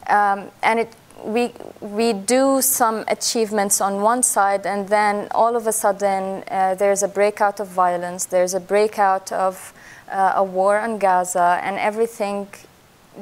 [0.08, 5.66] Um, and it we, we do some achievements on one side, and then all of
[5.66, 9.72] a sudden uh, there's a breakout of violence, there's a breakout of
[10.10, 12.48] uh, a war on Gaza, and everything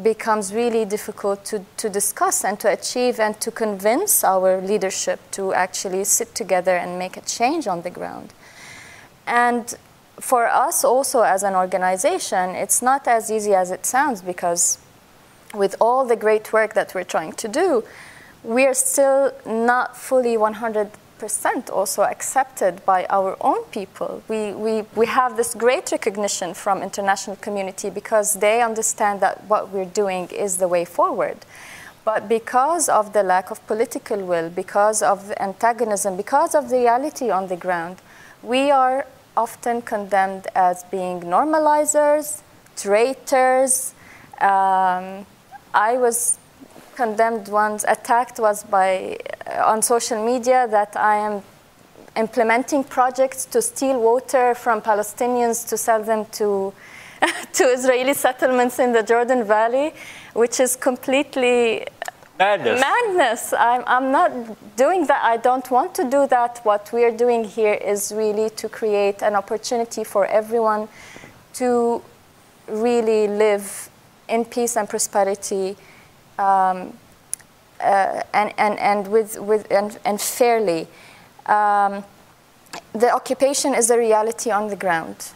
[0.02, 5.52] becomes really difficult to, to discuss and to achieve and to convince our leadership to
[5.52, 8.32] actually sit together and make a change on the ground.
[9.26, 9.74] And
[10.18, 14.78] for us also as an organization, it's not as easy as it sounds because
[15.54, 17.84] with all the great work that we're trying to do,
[18.42, 24.22] we are still not fully 100% also accepted by our own people.
[24.28, 29.70] We, we, we have this great recognition from international community because they understand that what
[29.70, 31.38] we're doing is the way forward.
[32.04, 36.78] But because of the lack of political will, because of the antagonism, because of the
[36.78, 37.98] reality on the ground,
[38.42, 39.06] we are
[39.36, 42.42] often condemned as being normalizers,
[42.76, 43.94] traitors,
[44.40, 45.26] um,
[45.74, 46.38] I was
[46.94, 49.16] condemned once, attacked was by
[49.46, 51.42] uh, on social media that I am
[52.16, 56.72] implementing projects to steal water from Palestinians to sell them to
[57.52, 59.94] to Israeli settlements in the Jordan Valley,
[60.34, 61.86] which is completely
[62.38, 62.80] madness.
[62.80, 63.52] Madness.
[63.52, 65.22] I'm, I'm not doing that.
[65.22, 66.60] I don't want to do that.
[66.64, 70.88] What we're doing here is really to create an opportunity for everyone
[71.54, 72.02] to
[72.68, 73.88] really live
[74.32, 75.76] in peace and prosperity
[76.38, 76.96] um,
[77.80, 80.88] uh, and, and, and, with, with, and, and fairly.
[81.46, 82.04] Um,
[82.94, 85.30] the occupation is a reality on the ground,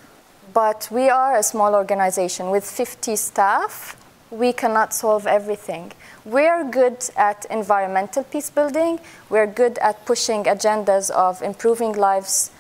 [0.55, 3.97] but we are a small organization with 50 staff.
[4.31, 5.93] We cannot solve everything.
[6.25, 8.99] We're good at environmental peace building.
[9.29, 12.51] We're good at pushing agendas of improving lives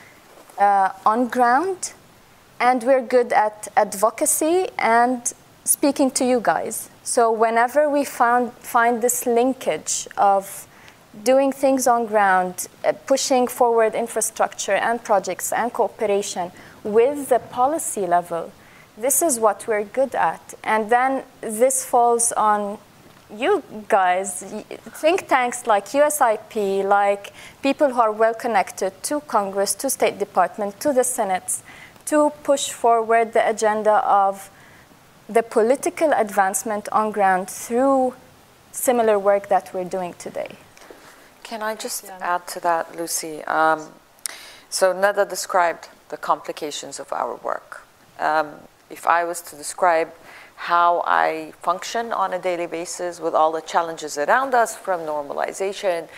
[0.58, 1.92] uh, on ground.
[2.60, 5.32] And we're good at advocacy and
[5.66, 6.88] speaking to you guys.
[7.02, 10.66] So whenever we found, find this linkage of
[11.24, 16.52] doing things on ground, uh, pushing forward infrastructure and projects and cooperation
[16.84, 18.52] with the policy level,
[18.96, 20.54] this is what we're good at.
[20.62, 22.78] And then this falls on
[23.34, 24.44] you guys,
[25.02, 30.78] think tanks like USIP, like people who are well connected to Congress, to State Department,
[30.78, 31.60] to the Senate,
[32.04, 34.48] to push forward the agenda of
[35.28, 38.14] the political advancement on ground through
[38.72, 40.56] similar work that we're doing today.
[41.42, 42.18] Can I just yeah.
[42.20, 43.42] add to that, Lucy?
[43.44, 43.88] Um,
[44.68, 47.84] so Nada described the complications of our work.
[48.18, 48.48] Um,
[48.90, 50.12] if I was to describe
[50.56, 56.08] how I function on a daily basis with all the challenges around us, from normalization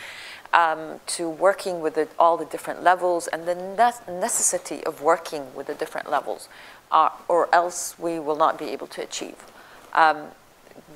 [0.52, 5.54] um, to working with the, all the different levels, and the ne- necessity of working
[5.54, 6.48] with the different levels
[6.90, 9.36] uh, or else we will not be able to achieve.
[9.94, 10.28] Um,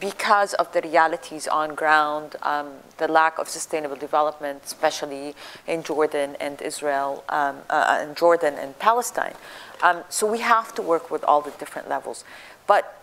[0.00, 5.34] because of the realities on ground, um, the lack of sustainable development, especially
[5.66, 9.34] in Jordan and Israel, um, uh, and Jordan and Palestine.
[9.82, 12.24] Um, so we have to work with all the different levels.
[12.66, 13.00] But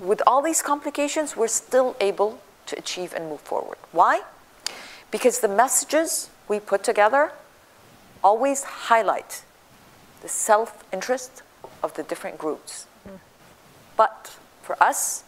[0.00, 3.78] with all these complications, we're still able to achieve and move forward.
[3.92, 4.22] Why?
[5.10, 7.32] Because the messages we put together
[8.22, 9.44] always highlight
[10.22, 11.42] the self interest
[11.82, 12.86] of the different groups.
[13.08, 13.18] Mm.
[13.96, 15.24] But for us,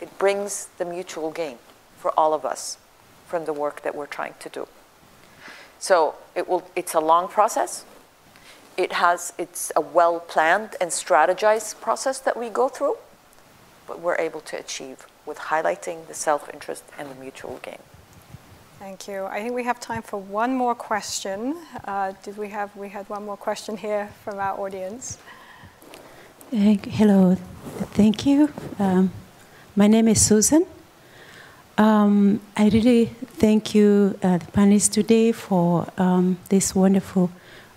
[0.00, 1.58] it brings the mutual gain
[1.98, 2.78] for all of us
[3.26, 4.66] from the work that we're trying to do.
[5.78, 7.84] So it will, it's a long process.
[8.76, 12.96] It has, it's a well planned and strategized process that we go through,
[13.86, 17.78] but we're able to achieve with highlighting the self interest and the mutual gain.
[18.78, 19.24] Thank you.
[19.26, 21.56] I think we have time for one more question.
[21.84, 25.18] Uh, did we have, we had one more question here from our audience.
[26.52, 27.36] Hello,
[27.94, 28.52] thank you.
[28.80, 29.12] Um,
[29.76, 30.66] my name is Susan.
[31.78, 33.06] Um, I really
[33.38, 37.30] thank you, uh, the panelists today, for um, this wonderful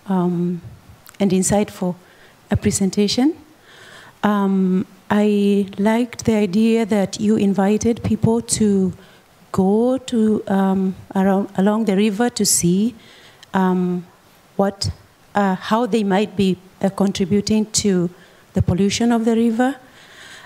[0.08, 0.60] um,
[1.20, 1.94] and insightful
[2.50, 3.36] uh, presentation.
[4.24, 8.92] Um, I liked the idea that you invited people to
[9.52, 12.96] go to um, around along the river to see
[14.56, 14.90] what,
[15.36, 18.10] uh, how they might be uh, contributing to
[18.54, 19.76] the pollution of the river.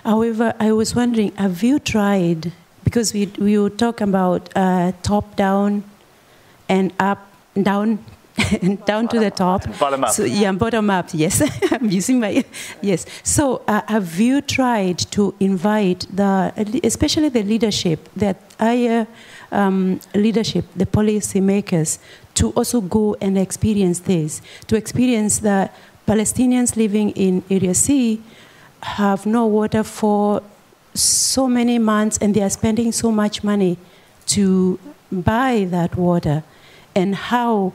[0.04, 2.52] However, I was wondering, have you tried,
[2.84, 5.84] because we, we would talk about uh, top down
[6.68, 7.30] and up,
[7.60, 8.04] down,
[8.62, 9.64] and down to the top.
[9.78, 10.10] Bottom up.
[10.10, 11.42] So, yeah, bottom up, yes.
[11.72, 12.44] I'm using my,
[12.80, 13.04] yes.
[13.22, 19.06] So uh, have you tried to invite the, especially the leadership, that higher
[19.52, 21.98] um, leadership, the policymakers,
[22.34, 25.70] to also go and experience this, to experience the
[26.08, 28.22] Palestinians living in Area C
[28.82, 30.42] have no water for
[30.94, 33.76] so many months and they are spending so much money
[34.26, 34.78] to
[35.12, 36.42] buy that water.
[36.94, 37.74] And how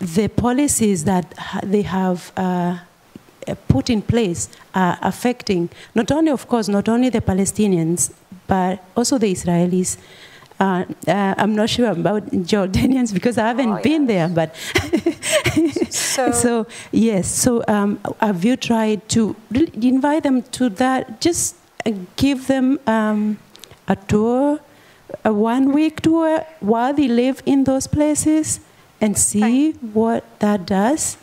[0.00, 1.34] the policies that
[1.64, 2.78] they have uh,
[3.66, 8.12] put in place are affecting not only of course not only the palestinians
[8.46, 9.96] but also the israelis
[10.62, 14.54] uh, uh, I'm not sure about Jordanians because I haven't oh, been there, but
[15.90, 17.28] so, so, yes.
[17.28, 21.20] So um, have you tried to invite them to that?
[21.20, 23.38] Just uh, give them um,
[23.88, 24.60] a tour,
[25.24, 28.60] a one-week tour while they live in those places,
[29.00, 31.16] and see what that does.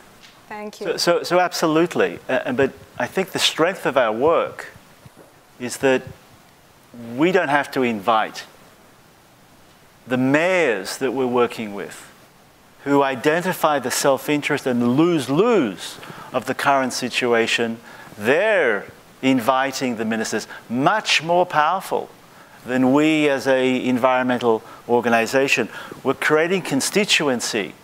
[0.48, 0.86] Thank you.
[0.86, 2.18] So, so, so absolutely.
[2.28, 4.66] Uh, but I think the strength of our work
[5.58, 6.02] is that
[7.16, 8.44] we don't have to invite
[10.10, 12.06] the mayors that we're working with
[12.84, 15.98] who identify the self interest and the lose lose
[16.32, 17.78] of the current situation,
[18.18, 18.86] they're
[19.22, 22.08] inviting the ministers, much more powerful
[22.66, 25.68] than we as a environmental organization.
[26.02, 27.74] We're creating constituency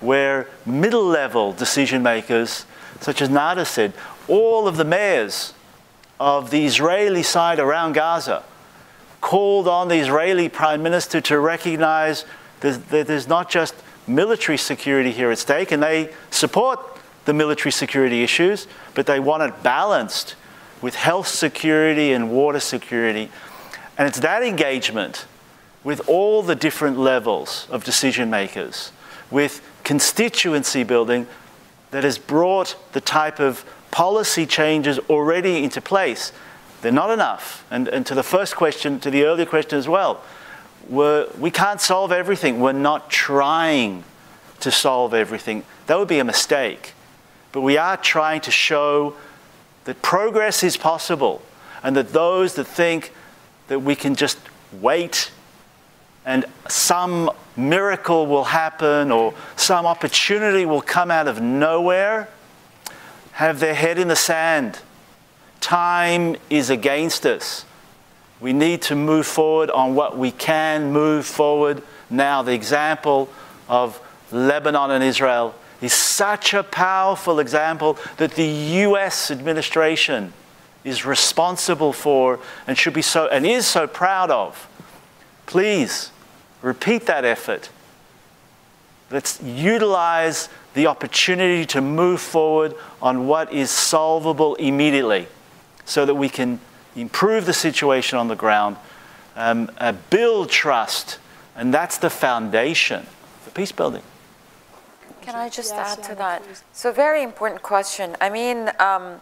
[0.00, 2.66] where middle level decision makers,
[3.00, 3.92] such as Nada said,
[4.26, 5.54] all of the mayors
[6.18, 8.42] of the Israeli side around Gaza
[9.26, 12.24] called on the Israeli prime minister to recognize
[12.60, 13.74] that there's not just
[14.06, 16.78] military security here at stake, and they support
[17.24, 20.36] the military security issues, but they want it balanced
[20.80, 23.28] with health security and water security.
[23.98, 25.26] And it's that engagement
[25.82, 28.92] with all the different levels of decision makers,
[29.32, 31.26] with constituency building,
[31.90, 36.30] that has brought the type of policy changes already into place.
[36.82, 37.64] They're not enough.
[37.70, 40.22] And, and to the first question, to the earlier question as well,
[40.88, 42.60] we're, we can't solve everything.
[42.60, 44.04] We're not trying
[44.60, 45.64] to solve everything.
[45.86, 46.94] That would be a mistake.
[47.52, 49.14] But we are trying to show
[49.84, 51.42] that progress is possible
[51.82, 53.12] and that those that think
[53.68, 54.38] that we can just
[54.72, 55.30] wait
[56.24, 62.28] and some miracle will happen or some opportunity will come out of nowhere
[63.32, 64.80] have their head in the sand.
[65.60, 67.64] Time is against us.
[68.40, 72.42] We need to move forward on what we can move forward now.
[72.42, 73.28] The example
[73.68, 74.00] of
[74.30, 80.32] Lebanon and Israel is such a powerful example that the US administration
[80.84, 84.68] is responsible for and should be so and is so proud of.
[85.46, 86.10] Please
[86.62, 87.70] repeat that effort.
[89.10, 95.28] Let's utilize the opportunity to move forward on what is solvable immediately
[95.86, 96.60] so that we can
[96.94, 98.76] improve the situation on the ground,
[99.36, 101.18] um, uh, build trust,
[101.54, 103.06] and that's the foundation
[103.42, 104.02] for peace building.
[105.22, 106.42] Can I just yes, add to that?
[106.44, 106.62] Please.
[106.72, 108.16] So, very important question.
[108.20, 109.20] I mean, um,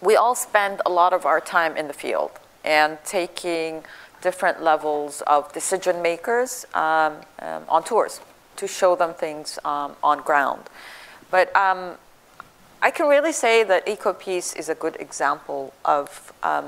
[0.00, 2.32] we all spend a lot of our time in the field
[2.64, 3.82] and taking
[4.22, 8.20] different levels of decision makers um, um, on tours
[8.56, 10.62] to show them things um, on ground.
[11.30, 11.96] But um,
[12.82, 16.66] I can really say that EcoPeace is a good example of um,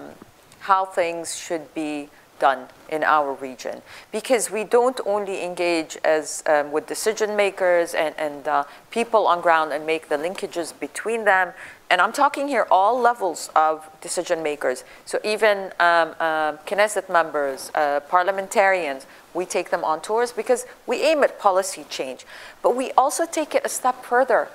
[0.60, 2.08] how things should be
[2.38, 3.82] done in our region.
[4.12, 9.40] Because we don't only engage as um, with decision makers and, and uh, people on
[9.40, 11.52] ground and make the linkages between them.
[11.90, 14.84] And i'm talking here all levels of decision makers.
[15.04, 21.02] So even um, uh, knesset members uh, parliamentarians we take them on tours because we
[21.02, 22.26] aim at policy change.
[22.62, 24.48] But we also take it a step further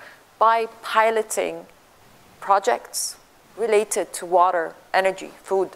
[0.47, 1.55] by piloting
[2.47, 2.99] projects
[3.65, 5.69] related to water energy food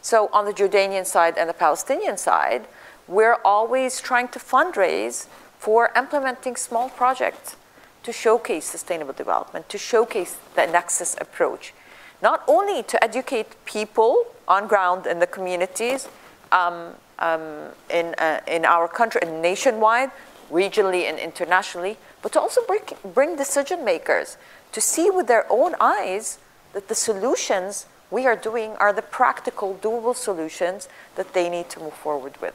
[0.00, 2.66] so on the Jordanian side and the Palestinian side,
[3.06, 5.26] we're always trying to fundraise
[5.58, 7.56] for implementing small projects
[8.04, 11.74] to showcase sustainable development, to showcase the Nexus approach.
[12.22, 16.08] Not only to educate people on ground in the communities
[16.52, 17.42] um, um,
[17.90, 20.10] in, uh, in our country and nationwide,
[20.50, 21.98] regionally and internationally,
[22.28, 22.82] but to also bring,
[23.14, 24.36] bring decision makers
[24.72, 26.38] to see with their own eyes
[26.74, 31.80] that the solutions we are doing are the practical, doable solutions that they need to
[31.80, 32.54] move forward with.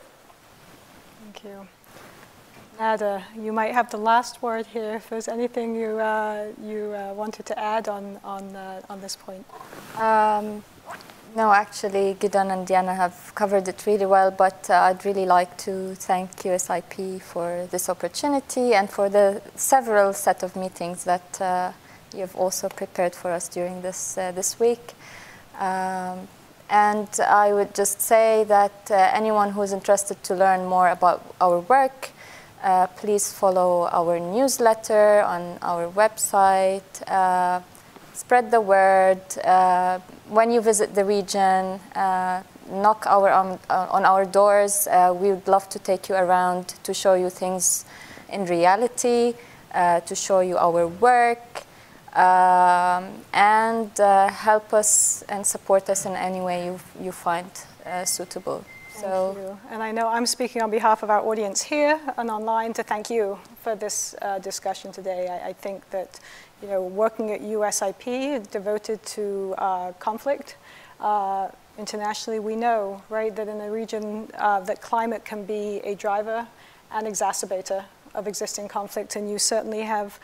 [1.24, 1.68] Thank you.
[2.78, 4.94] Nada, you might have the last word here.
[4.94, 9.16] If there's anything you uh, you uh, wanted to add on on uh, on this
[9.16, 9.44] point.
[9.98, 10.64] Um,
[11.36, 14.32] no, actually, Gidon and Yana have covered it really well.
[14.32, 20.14] But uh, I'd really like to thank USIP for this opportunity and for the several
[20.14, 21.72] set of meetings that uh,
[22.16, 24.94] you've also prepared for us during this uh, this week.
[25.60, 26.28] Um,
[26.70, 31.22] and I would just say that uh, anyone who is interested to learn more about
[31.42, 32.10] our work,
[32.64, 36.82] uh, please follow our newsletter on our website.
[38.14, 39.22] Uh, spread the word.
[39.44, 40.00] Uh,
[40.30, 44.88] when you visit the region, uh, knock our, um, uh, on our doors.
[45.22, 47.86] we would love to take you around to show you things
[48.30, 49.34] in reality,
[49.74, 51.66] to show you our work
[52.16, 57.50] um, and uh, help us and support us in any way you, you find
[57.86, 58.64] uh, suitable.
[58.92, 59.60] Thank so, you.
[59.72, 63.10] And I know I'm speaking on behalf of our audience here and online to thank
[63.10, 65.28] you for this uh, discussion today.
[65.28, 66.20] I, I, think that
[66.64, 70.56] you know, working at USIP devoted to uh, conflict
[71.02, 75.94] uh, internationally, we know, right, that in a region uh, that climate can be a
[75.96, 76.48] driver
[76.92, 77.84] and exacerbator
[78.16, 80.20] of existing conflict, and you certainly have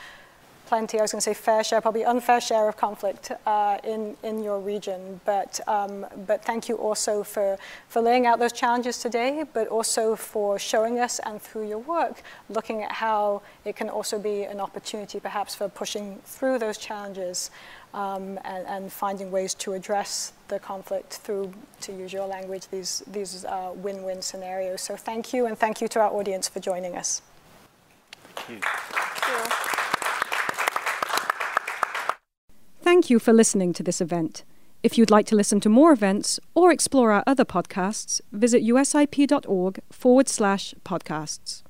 [0.70, 4.16] plenty, I was going to say fair share, probably unfair share of conflict uh, in,
[4.22, 5.20] in your region.
[5.26, 10.16] But, um, but thank you also for, for laying out those challenges today, but also
[10.16, 14.60] for showing us and through your work, looking at how it can also be an
[14.60, 17.50] opportunity perhaps for pushing through those challenges
[17.96, 21.52] um, and, and, finding ways to address the conflict through,
[21.82, 24.82] to use your language, these, these uh, win-win scenarios.
[24.82, 27.24] So thank you, and thank you to our audience for joining us.
[28.36, 28.60] Thank you.
[28.62, 29.89] Thank you.
[32.82, 34.44] Thank you for listening to this event.
[34.82, 39.80] If you'd like to listen to more events or explore our other podcasts, visit usip.org
[39.92, 41.64] forward slash podcasts.